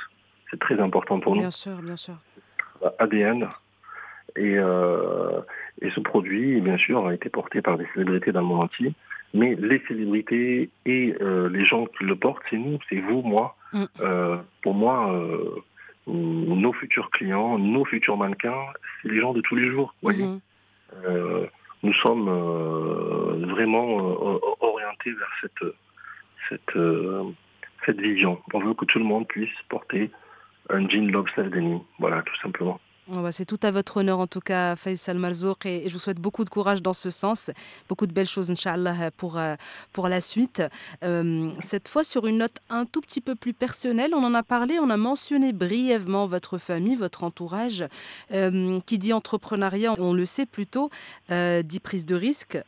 C'est 0.50 0.60
très 0.60 0.78
important 0.80 1.20
pour 1.20 1.34
nous. 1.34 1.40
Bien 1.40 1.50
sûr, 1.50 1.76
bien 1.82 1.96
sûr. 1.96 2.14
ADN. 2.98 3.48
Et, 4.36 4.56
euh, 4.56 5.40
et 5.80 5.90
ce 5.90 6.00
produit, 6.00 6.60
bien 6.60 6.78
sûr, 6.78 7.06
a 7.06 7.14
été 7.14 7.28
porté 7.28 7.60
par 7.60 7.76
des 7.76 7.86
célébrités 7.94 8.32
dans 8.32 8.40
le 8.40 8.46
monde 8.46 8.62
entier. 8.62 8.94
Mais 9.34 9.54
les 9.54 9.82
célébrités 9.88 10.70
et 10.84 11.14
les 11.20 11.64
gens 11.64 11.86
qui 11.86 12.04
le 12.04 12.16
portent, 12.16 12.42
c'est 12.50 12.58
nous, 12.58 12.78
c'est 12.90 13.00
vous, 13.00 13.22
moi. 13.22 13.56
Mm. 13.72 13.84
Pour 14.62 14.74
moi, 14.74 15.10
nos 16.06 16.72
futurs 16.72 17.10
clients, 17.10 17.58
nos 17.58 17.84
futurs 17.84 18.16
mannequins, 18.16 18.66
c'est 19.00 19.08
les 19.08 19.20
gens 19.20 19.32
de 19.32 19.40
tous 19.40 19.56
les 19.56 19.70
jours. 19.70 19.94
Voyez 20.02 20.24
mm-hmm. 20.24 21.48
nous 21.82 21.94
sommes 21.94 22.28
vraiment 23.50 23.96
orientés 24.60 25.12
vers 25.12 25.32
cette, 25.40 25.72
cette, 26.48 26.78
cette 27.86 28.00
vision. 28.00 28.40
On 28.52 28.60
veut 28.60 28.74
que 28.74 28.84
tout 28.84 28.98
le 28.98 29.04
monde 29.04 29.26
puisse 29.28 29.50
porter 29.68 30.10
un 30.70 30.88
jean 30.88 31.10
Lobster 31.10 31.44
Denim. 31.44 31.80
Voilà, 31.98 32.22
tout 32.22 32.36
simplement. 32.42 32.80
Oh, 33.14 33.20
bah, 33.20 33.30
c'est 33.30 33.44
tout 33.44 33.58
à 33.62 33.70
votre 33.70 33.98
honneur 33.98 34.20
en 34.20 34.26
tout 34.26 34.40
cas, 34.40 34.74
Faisal 34.74 35.18
Malzouk, 35.18 35.66
et 35.66 35.84
je 35.86 35.92
vous 35.92 35.98
souhaite 35.98 36.18
beaucoup 36.18 36.44
de 36.44 36.48
courage 36.48 36.80
dans 36.80 36.94
ce 36.94 37.10
sens, 37.10 37.50
beaucoup 37.86 38.06
de 38.06 38.12
belles 38.12 38.28
choses, 38.28 38.50
Inch'Allah, 38.50 39.10
pour, 39.10 39.36
euh, 39.36 39.54
pour 39.92 40.08
la 40.08 40.22
suite. 40.22 40.62
Euh, 41.04 41.50
cette 41.58 41.88
fois, 41.88 42.04
sur 42.04 42.26
une 42.26 42.38
note 42.38 42.56
un 42.70 42.86
tout 42.86 43.02
petit 43.02 43.20
peu 43.20 43.34
plus 43.34 43.52
personnelle, 43.52 44.14
on 44.14 44.24
en 44.24 44.32
a 44.32 44.42
parlé, 44.42 44.78
on 44.78 44.88
a 44.88 44.96
mentionné 44.96 45.52
brièvement 45.52 46.26
votre 46.26 46.56
famille, 46.56 46.96
votre 46.96 47.22
entourage, 47.22 47.84
euh, 48.32 48.80
qui 48.86 48.98
dit 48.98 49.12
entrepreneuriat, 49.12 49.92
on 49.98 50.14
le 50.14 50.24
sait 50.24 50.46
plutôt, 50.46 50.88
dit 51.28 51.80
prise 51.80 52.06
de 52.06 52.14
risque, 52.14 52.58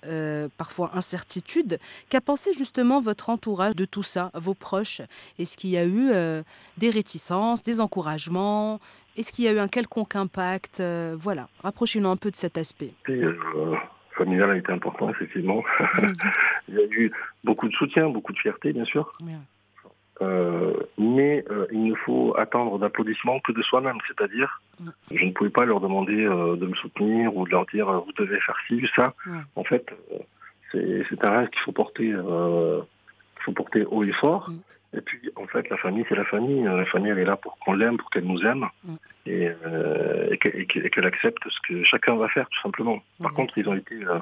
parfois 0.59 0.91
incertitude. 0.95 1.79
Qu'a 2.11 2.21
pensé 2.21 2.53
justement 2.53 3.01
votre 3.01 3.31
entourage 3.31 3.75
de 3.77 3.87
tout 3.87 4.03
ça, 4.03 4.31
vos 4.35 4.55
proches? 4.55 5.01
Est-ce 5.39 5.57
qu'il 5.57 5.71
y 5.71 5.79
a 5.79 5.87
eu 5.87 6.13
des 6.77 6.91
réticences, 6.91 7.63
des 7.63 7.81
encouragements 7.81 8.81
est-ce 9.17 9.33
qu'il 9.33 9.45
y 9.45 9.49
a 9.49 9.53
eu 9.53 9.59
un 9.59 9.69
quelconque 9.69 10.17
impact 10.17 10.81
euh, 10.81 11.17
Voilà, 11.19 11.49
rapprochez-nous 11.63 12.09
un 12.09 12.17
peu 12.17 12.31
de 12.31 12.37
cet 12.37 12.59
aspect. 12.59 12.93
Euh, 13.09 13.77
familial 14.17 14.51
a 14.51 14.57
été 14.57 14.73
important, 14.73 15.09
effectivement. 15.11 15.63
Mm. 15.81 16.07
il 16.69 16.75
y 16.75 16.79
a 16.79 16.87
eu 16.91 17.13
beaucoup 17.45 17.69
de 17.69 17.75
soutien, 17.75 18.09
beaucoup 18.09 18.33
de 18.33 18.39
fierté, 18.39 18.73
bien 18.73 18.85
sûr. 18.85 19.13
Euh, 20.23 20.75
mais 20.97 21.45
il 21.73 21.85
ne 21.85 21.95
faut 21.95 22.35
attendre 22.39 22.79
d'applaudissements 22.79 23.41
que 23.41 23.53
de 23.53 23.63
soi-même, 23.63 23.99
c'est-à-dire, 24.09 24.61
mm. 24.81 24.91
je 25.13 25.25
ne 25.25 25.33
pouvais 25.33 25.51
pas 25.51 25.65
leur 25.65 25.81
demander 25.81 26.25
de 26.25 26.67
me 26.67 26.75
soutenir 26.75 27.37
ou 27.37 27.45
de 27.47 27.51
leur 27.51 27.67
dire 27.67 27.87
vous 27.87 28.13
devez 28.19 28.41
faire 28.41 28.57
ci, 28.67 28.85
ça. 28.97 29.15
En 29.55 29.65
fait, 29.65 29.87
c'est 30.73 31.25
un 31.25 31.31
rêve 31.31 31.51
qu'il 31.51 31.61
faut 31.61 31.73
porter, 31.73 32.07
qu'il 32.07 33.43
faut 33.45 33.53
porter 33.53 33.85
haut 33.85 34.03
et 34.03 34.13
fort. 34.13 34.51
Et 34.97 35.01
puis, 35.01 35.19
en 35.37 35.47
fait, 35.47 35.69
la 35.71 35.77
famille, 35.77 36.05
c'est 36.09 36.15
la 36.15 36.25
famille. 36.25 36.63
La 36.63 36.85
famille, 36.87 37.11
elle 37.11 37.19
est 37.19 37.25
là 37.25 37.37
pour 37.37 37.59
qu'on 37.59 37.73
l'aime, 37.73 37.97
pour 37.97 38.11
qu'elle 38.11 38.25
nous 38.25 38.45
aime 38.45 38.67
mm. 38.85 38.95
euh, 39.29 40.29
et, 40.31 40.39
qu'elle 40.39 41.07
accepte 41.07 41.43
ce 41.49 41.59
que 41.67 41.85
chacun 41.85 42.17
va 42.17 42.29
faire, 42.29 42.49
tout 42.49 42.61
simplement. 42.61 43.03
Par 43.21 43.33
contre, 43.33 43.59
ils 43.59 43.69
ont 43.69 43.75
été 43.75 43.97
euh, 44.05 44.19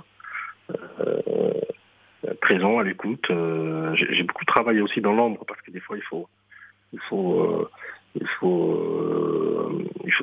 euh, 1.01 2.35
présents, 2.41 2.79
à 2.79 2.85
l'écoute. 2.85 3.31
J'ai 3.95 4.23
beaucoup 4.23 4.45
travaillé 4.45 4.81
aussi 4.81 5.01
dans 5.01 5.13
l'ombre 5.13 5.45
parce 5.47 5.61
que 5.63 5.71
des 5.71 5.81
fois, 5.81 5.97
il 5.97 6.03
faut, 6.05 6.29
il 6.93 7.01
faut, 7.01 7.69
il 8.15 8.29
faut, 8.39 9.71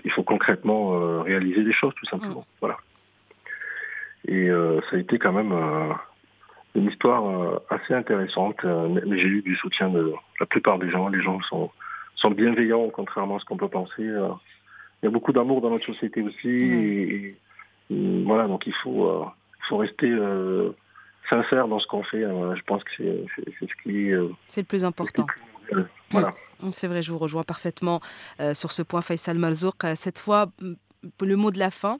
il 0.03 0.11
faut, 0.11 0.23
concrètement 0.23 1.21
réaliser 1.21 1.63
des 1.63 1.73
choses, 1.73 1.93
tout 1.95 2.05
simplement. 2.05 2.41
Mm. 2.41 2.59
Voilà. 2.61 2.77
Et 4.27 4.49
ça 4.89 4.95
a 4.95 4.99
été 4.99 5.19
quand 5.19 5.33
même 5.33 5.53
une 6.75 6.87
histoire 6.87 7.27
euh, 7.27 7.59
assez 7.69 7.93
intéressante. 7.93 8.57
Euh, 8.63 8.87
mais 9.05 9.17
j'ai 9.17 9.27
eu 9.27 9.41
du 9.41 9.55
soutien 9.55 9.89
de 9.89 10.13
la 10.39 10.45
plupart 10.45 10.79
des 10.79 10.89
gens. 10.89 11.07
Les 11.07 11.21
gens 11.21 11.41
sont, 11.41 11.71
sont 12.15 12.31
bienveillants, 12.31 12.89
contrairement 12.89 13.37
à 13.37 13.39
ce 13.39 13.45
qu'on 13.45 13.57
peut 13.57 13.69
penser. 13.69 14.03
Euh. 14.03 14.29
Il 15.01 15.05
y 15.05 15.07
a 15.07 15.11
beaucoup 15.11 15.31
d'amour 15.31 15.61
dans 15.61 15.69
notre 15.69 15.85
société 15.85 16.21
aussi. 16.21 16.49
Et, 16.49 17.37
voilà, 17.89 18.47
donc 18.47 18.67
il 18.67 18.73
faut, 18.73 19.25
faut 19.67 19.77
rester 19.77 20.13
sincère 21.27 21.67
dans 21.67 21.79
ce 21.79 21.87
qu'on 21.87 22.03
fait. 22.03 22.21
je 22.21 22.61
pense 22.63 22.83
que 22.83 22.91
c'est 22.97 23.45
ce 23.61 23.81
qui 23.81 24.11
C'est 24.49 24.61
le 24.61 24.67
plus 24.67 24.83
important. 24.83 25.25
Voilà. 26.11 26.35
C'est 26.73 26.87
vrai, 26.87 27.01
je 27.01 27.11
vous 27.13 27.17
rejoins 27.17 27.43
parfaitement 27.43 28.01
sur 28.53 28.73
ce 28.73 28.81
point, 28.83 29.01
Faisal 29.01 29.37
Malzouk. 29.37 29.85
Cette 29.95 30.19
fois, 30.19 30.51
le 31.21 31.35
mot 31.35 31.49
de 31.49 31.59
la 31.59 31.71
fin. 31.71 31.99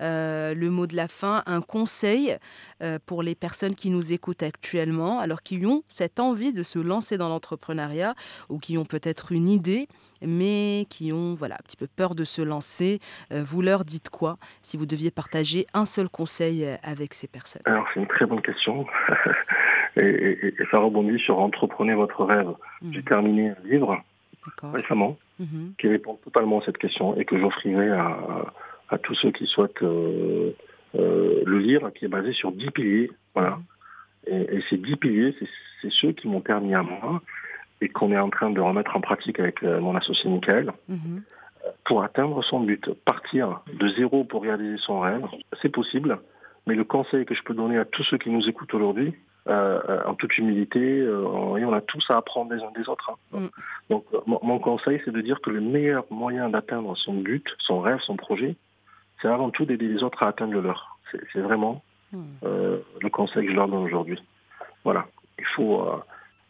Euh, 0.00 0.54
le 0.54 0.70
mot 0.70 0.86
de 0.86 0.96
la 0.96 1.08
fin, 1.08 1.42
un 1.46 1.60
conseil 1.60 2.36
euh, 2.82 2.98
pour 3.04 3.22
les 3.22 3.34
personnes 3.34 3.74
qui 3.74 3.90
nous 3.90 4.12
écoutent 4.12 4.42
actuellement, 4.42 5.20
alors 5.20 5.42
qui 5.42 5.64
ont 5.66 5.82
cette 5.88 6.20
envie 6.20 6.52
de 6.52 6.62
se 6.62 6.78
lancer 6.78 7.18
dans 7.18 7.28
l'entrepreneuriat 7.28 8.14
ou 8.48 8.58
qui 8.58 8.78
ont 8.78 8.84
peut-être 8.84 9.32
une 9.32 9.48
idée, 9.48 9.86
mais 10.22 10.86
qui 10.88 11.12
ont 11.12 11.34
voilà, 11.34 11.56
un 11.56 11.62
petit 11.64 11.76
peu 11.76 11.86
peur 11.86 12.14
de 12.14 12.24
se 12.24 12.42
lancer. 12.42 13.00
Euh, 13.32 13.42
vous 13.44 13.62
leur 13.62 13.84
dites 13.84 14.08
quoi 14.08 14.36
si 14.62 14.76
vous 14.76 14.86
deviez 14.86 15.10
partager 15.10 15.66
un 15.74 15.84
seul 15.84 16.08
conseil 16.08 16.66
avec 16.82 17.14
ces 17.14 17.28
personnes? 17.28 17.62
Alors, 17.64 17.86
c'est 17.92 18.00
une 18.00 18.08
très 18.08 18.26
bonne 18.26 18.42
question. 18.42 18.86
et, 19.96 20.54
ça 20.70 20.78
rebondit 20.78 21.18
sur 21.18 21.38
Entreprenez 21.38 21.94
votre 21.94 22.24
rêve. 22.24 22.48
Mmh. 22.80 22.92
J'ai 22.92 23.02
terminé 23.02 23.50
un 23.50 23.68
livre 23.68 24.02
récemment 24.72 25.16
mhm. 25.38 25.74
qui 25.78 25.88
répond 25.88 26.18
totalement 26.24 26.60
à 26.60 26.64
cette 26.64 26.78
question 26.78 27.16
et 27.16 27.24
que 27.24 27.38
j'offrirai 27.38 27.90
à, 27.90 28.06
à, 28.06 28.52
tous 28.98 29.14
ceux 29.14 29.30
qui 29.30 29.46
souhaitent 29.46 29.82
euh, 29.82 30.52
euh, 30.94 31.42
le 31.44 31.58
lire, 31.58 31.90
qui 31.94 32.04
est 32.04 32.08
basé 32.08 32.32
sur 32.32 32.52
dix 32.52 32.70
piliers. 32.70 33.10
Voilà. 33.34 33.50
Mhm. 33.50 33.62
Et, 34.26 34.56
et, 34.56 34.62
ces 34.70 34.76
dix 34.76 34.96
piliers, 34.96 35.34
c'est 35.80 35.90
ceux 35.90 36.12
qui 36.12 36.28
m'ont 36.28 36.40
permis 36.40 36.74
à 36.74 36.82
moi 36.82 37.20
et 37.80 37.88
qu'on 37.88 38.12
est 38.12 38.18
en 38.18 38.30
train 38.30 38.50
de 38.50 38.60
remettre 38.60 38.96
en 38.96 39.00
pratique 39.00 39.40
avec 39.40 39.62
euh, 39.62 39.80
mon 39.80 39.96
associé 39.96 40.30
Michael. 40.30 40.72
Mhm. 40.88 41.22
Pour 41.84 42.02
atteindre 42.02 42.42
son 42.44 42.60
but, 42.60 42.90
partir 43.04 43.60
de 43.72 43.88
zéro 43.88 44.24
pour 44.24 44.42
réaliser 44.42 44.78
son 44.78 45.00
rêve, 45.00 45.24
c'est 45.60 45.68
possible. 45.68 46.18
Mais 46.66 46.74
le 46.74 46.84
conseil 46.84 47.24
que 47.24 47.34
je 47.34 47.42
peux 47.42 47.54
donner 47.54 47.78
à 47.78 47.84
tous 47.84 48.04
ceux 48.04 48.18
qui 48.18 48.30
nous 48.30 48.48
écoutent 48.48 48.74
aujourd'hui, 48.74 49.14
euh, 49.48 50.04
en 50.06 50.14
toute 50.14 50.38
humilité, 50.38 51.00
euh, 51.00 51.56
et 51.56 51.64
on 51.64 51.72
a 51.72 51.80
tous 51.80 52.04
à 52.08 52.16
apprendre 52.16 52.54
les 52.54 52.62
uns 52.62 52.70
des 52.76 52.88
autres. 52.88 53.10
Hein. 53.10 53.40
Mm. 53.40 53.46
Donc 53.90 54.04
mon 54.26 54.58
conseil, 54.60 55.00
c'est 55.04 55.10
de 55.10 55.20
dire 55.20 55.40
que 55.40 55.50
le 55.50 55.60
meilleur 55.60 56.04
moyen 56.10 56.48
d'atteindre 56.48 56.96
son 56.96 57.14
but, 57.14 57.44
son 57.58 57.80
rêve, 57.80 57.98
son 58.00 58.16
projet, 58.16 58.54
c'est 59.22 59.28
avant 59.28 59.50
tout 59.50 59.64
d'aider 59.64 59.88
les 59.88 60.02
autres 60.02 60.22
à 60.22 60.28
atteindre 60.28 60.52
le 60.52 60.60
leur. 60.60 60.98
C'est 61.32 61.40
vraiment 61.40 61.82
mm. 62.12 62.22
euh, 62.44 62.78
le 63.00 63.10
conseil 63.10 63.46
que 63.46 63.52
je 63.52 63.56
leur 63.56 63.68
donne 63.68 63.84
aujourd'hui. 63.84 64.22
Voilà, 64.84 65.06
il 65.38 65.46
faut, 65.46 65.88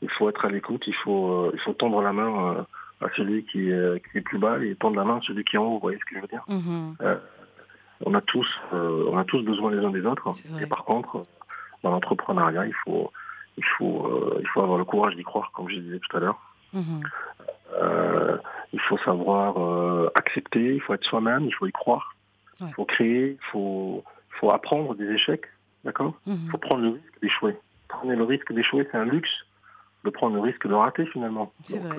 il 0.00 0.10
faut 0.10 0.28
être 0.28 0.46
à 0.46 0.48
l'écoute, 0.48 0.86
il 0.86 0.94
faut, 0.94 1.50
il 1.52 1.60
faut 1.60 1.74
tendre 1.74 2.00
la 2.00 2.12
main 2.12 2.64
à 3.02 3.08
celui 3.16 3.44
qui 3.44 3.70
est, 3.70 4.02
qui 4.10 4.18
est, 4.18 4.22
plus 4.22 4.38
bas 4.38 4.58
et 4.58 4.74
tendre 4.76 4.96
la 4.96 5.04
main 5.04 5.18
à 5.18 5.20
celui 5.20 5.44
qui 5.44 5.56
est 5.56 5.58
en 5.58 5.64
haut. 5.64 5.74
Vous 5.74 5.80
voyez 5.80 5.98
ce 5.98 6.04
que 6.04 6.14
je 6.16 6.20
veux 6.20 6.28
dire? 6.28 6.44
Mm-hmm. 6.48 7.18
On 8.06 8.14
a 8.14 8.20
tous, 8.22 8.48
on 8.72 9.18
a 9.18 9.24
tous 9.24 9.42
besoin 9.42 9.70
les 9.70 9.84
uns 9.84 9.90
des 9.90 10.06
autres. 10.06 10.32
Et 10.60 10.66
par 10.66 10.84
contre, 10.84 11.26
dans 11.82 11.90
l'entrepreneuriat, 11.90 12.66
il 12.66 12.74
faut, 12.84 13.12
il, 13.56 13.64
faut, 13.64 14.06
euh, 14.06 14.38
il 14.40 14.48
faut 14.48 14.62
avoir 14.62 14.78
le 14.78 14.84
courage 14.84 15.16
d'y 15.16 15.24
croire, 15.24 15.50
comme 15.52 15.68
je 15.68 15.76
disais 15.76 15.98
tout 15.98 16.16
à 16.16 16.20
l'heure. 16.20 16.40
Euh, 17.74 18.38
il 18.72 18.80
faut 18.80 18.98
savoir 18.98 19.58
euh, 19.58 20.10
accepter, 20.14 20.74
il 20.74 20.80
faut 20.80 20.94
être 20.94 21.04
soi-même, 21.04 21.44
il 21.44 21.54
faut 21.54 21.66
y 21.66 21.72
croire. 21.72 22.14
Il 22.68 22.74
faut 22.74 22.84
créer, 22.84 23.38
il 23.40 23.46
faut, 23.50 24.04
faut 24.40 24.50
apprendre 24.50 24.94
des 24.94 25.06
échecs, 25.10 25.46
d'accord 25.84 26.14
Il 26.26 26.32
mhm. 26.32 26.48
faut 26.50 26.58
prendre 26.58 26.82
le 26.82 26.88
risque 26.90 27.20
d'échouer. 27.22 27.56
Prendre 27.88 28.12
le 28.12 28.24
risque 28.24 28.52
d'échouer, 28.52 28.88
c'est 28.90 28.98
un 28.98 29.04
luxe. 29.04 29.30
De 30.04 30.10
prendre 30.10 30.34
le 30.34 30.40
risque 30.40 30.66
de 30.66 30.74
rater, 30.74 31.06
finalement. 31.06 31.52
C'est 31.64 31.78
vrai. 31.78 31.96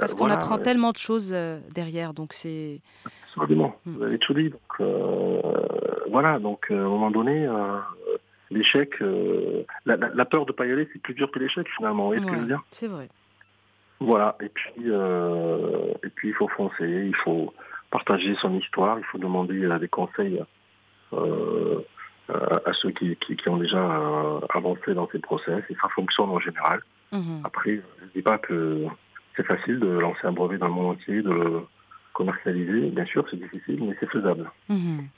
Parce 0.00 0.14
qu'on 0.14 0.30
apprend 0.30 0.58
tellement 0.58 0.92
de 0.92 0.96
choses 0.96 1.34
derrière, 1.74 2.14
donc 2.14 2.32
c'est... 2.32 2.80
Absolument, 3.36 3.76
mm. 3.84 3.96
vous 3.96 4.02
avez 4.04 4.18
tout 4.18 4.32
dit. 4.32 4.48
Donc, 4.48 4.88
voilà, 6.10 6.38
donc 6.38 6.66
euh, 6.70 6.82
à 6.82 6.86
un 6.86 6.88
moment 6.88 7.10
donné, 7.10 7.46
euh, 7.46 7.78
l'échec, 8.50 9.00
euh, 9.02 9.64
la, 9.84 10.24
peur 10.24 10.46
de 10.46 10.52
ne 10.52 10.56
pas 10.56 10.66
y 10.66 10.72
aller, 10.72 10.88
c'est 10.92 11.00
plus 11.00 11.14
dur 11.14 11.30
que 11.30 11.38
l'échec 11.38 11.66
finalement. 11.76 12.04
Vous 12.04 12.08
voyez 12.08 12.22
ce 12.22 12.26
que 12.26 12.34
je 12.34 12.40
veux 12.40 12.46
dire 12.46 12.62
C'est 12.70 12.88
vrai. 12.88 13.08
Voilà, 14.00 14.36
et 14.40 14.48
puis, 14.48 14.72
et 14.86 16.08
puis 16.14 16.28
il 16.28 16.34
faut 16.34 16.48
foncer, 16.48 16.88
il 16.88 17.16
faut 17.16 17.52
partager 17.90 18.34
son 18.36 18.54
histoire, 18.58 18.98
il 18.98 19.04
faut 19.04 19.18
demander 19.18 19.68
des 19.80 19.88
conseils 19.88 20.42
à 21.12 22.72
ceux 22.74 22.90
qui, 22.90 23.16
qui, 23.16 23.48
ont 23.48 23.56
déjà 23.56 23.82
avancé 24.50 24.94
dans 24.94 25.08
ces 25.10 25.18
process, 25.18 25.64
et 25.70 25.74
ça 25.80 25.88
fonctionne 25.88 26.30
en 26.30 26.38
général. 26.38 26.80
Mhm. 27.12 27.40
Après, 27.44 27.76
je 27.76 28.04
ne 28.04 28.10
dis 28.14 28.22
pas 28.22 28.38
que 28.38 28.86
c'est 29.36 29.46
facile 29.46 29.78
de 29.78 29.86
lancer 29.86 30.26
un 30.26 30.32
brevet 30.32 30.58
dans 30.58 30.66
le 30.66 30.74
monde 30.74 30.96
entier, 30.96 31.22
de 31.22 31.30
le 31.30 31.62
commercialiser. 32.12 32.90
Bien 32.90 33.06
sûr, 33.06 33.24
c'est 33.30 33.38
difficile, 33.38 33.82
mais 33.84 33.96
c'est 34.00 34.10
faisable. 34.10 34.50
Mhm. 34.68 35.08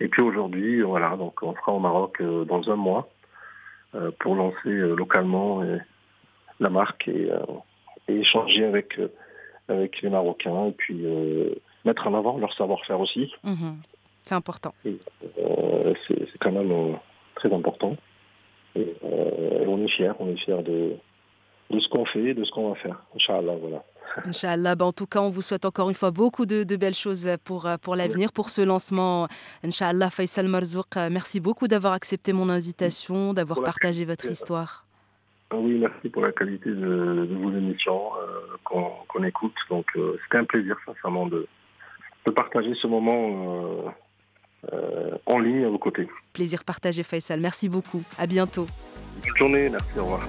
Et 0.00 0.08
puis 0.08 0.22
aujourd'hui, 0.22 0.82
voilà, 0.82 1.16
donc 1.16 1.42
on 1.42 1.54
sera 1.54 1.72
au 1.72 1.78
Maroc 1.78 2.16
euh, 2.20 2.44
dans 2.44 2.68
un 2.70 2.76
mois 2.76 3.08
euh, 3.94 4.10
pour 4.18 4.34
lancer 4.34 4.68
euh, 4.68 4.96
localement 4.96 5.62
la 6.60 6.70
marque 6.70 7.08
et, 7.08 7.30
échanger 8.08 8.64
avec 8.64 9.00
avec 9.68 10.02
les 10.02 10.10
Marocains 10.10 10.66
et 10.66 10.72
puis 10.72 11.04
mettre 11.84 12.06
en 12.06 12.14
avant 12.14 12.38
leur 12.38 12.52
savoir-faire 12.54 13.00
aussi. 13.00 13.32
Mhm. 13.42 13.76
C'est 14.24 14.34
important. 14.34 14.74
c'est 14.84 16.38
quand 16.40 16.52
même 16.52 16.96
très 17.34 17.52
important. 17.52 17.96
Et, 18.76 18.94
on 19.66 19.82
est 19.82 19.88
fiers, 19.88 20.12
on 20.18 20.28
est 20.28 20.36
fiers 20.36 20.62
de, 20.62 20.96
de 21.70 21.80
ce 21.80 21.88
qu'on 21.88 22.04
fait 22.04 22.30
et 22.30 22.34
de 22.34 22.44
ce 22.44 22.50
qu'on 22.50 22.70
va 22.70 22.74
faire. 22.76 23.02
Inch'Allah, 23.14 23.54
voilà. 23.60 23.84
Inch'Allah. 24.26 24.74
Ben, 24.74 24.86
en 24.86 24.92
tout 24.92 25.06
cas, 25.06 25.20
on 25.20 25.30
vous 25.30 25.42
souhaite 25.42 25.64
encore 25.64 25.88
une 25.88 25.94
fois 25.94 26.10
beaucoup 26.10 26.46
de, 26.46 26.76
belles 26.76 26.94
choses 26.94 27.28
pour, 27.44 27.66
euh, 27.66 27.76
pour 27.76 27.96
l'avenir, 27.96 28.32
pour 28.32 28.50
ce 28.50 28.60
lancement. 28.60 29.28
Inch'Allah, 29.62 30.10
Faisal 30.10 30.48
Marzouk, 30.48 30.96
euh, 30.96 31.08
merci 31.10 31.40
beaucoup 31.40 31.68
d'avoir 31.68 31.92
accepté 31.92 32.32
mon 32.32 32.48
invitation, 32.48 33.32
d'avoir 33.34 33.62
partagé 33.62 34.04
votre 34.04 34.26
histoire. 34.26 34.83
Ah 35.54 35.58
oui, 35.60 35.78
merci 35.78 36.08
pour 36.08 36.22
la 36.22 36.32
qualité 36.32 36.68
de, 36.68 37.28
vos 37.30 37.50
émissions 37.50 38.10
euh, 38.18 38.56
qu'on 38.64 39.22
écoute. 39.22 39.54
Donc, 39.70 39.86
c'était 40.24 40.38
un 40.38 40.44
plaisir, 40.44 40.76
sincèrement, 40.84 41.26
de, 41.26 41.46
de 42.26 42.30
partager 42.32 42.74
ce 42.74 42.88
moment 42.88 43.94
en 45.26 45.38
ligne 45.38 45.64
à 45.64 45.68
vos 45.68 45.78
côtés. 45.78 46.08
Plaisir 46.32 46.64
partagé, 46.64 47.04
Faisal. 47.04 47.38
Merci 47.38 47.68
beaucoup. 47.68 48.02
À 48.18 48.26
bientôt. 48.26 48.66
Bonne 49.22 49.36
journée. 49.36 49.68
Merci. 49.68 49.98
Au 49.98 50.04
revoir. 50.04 50.28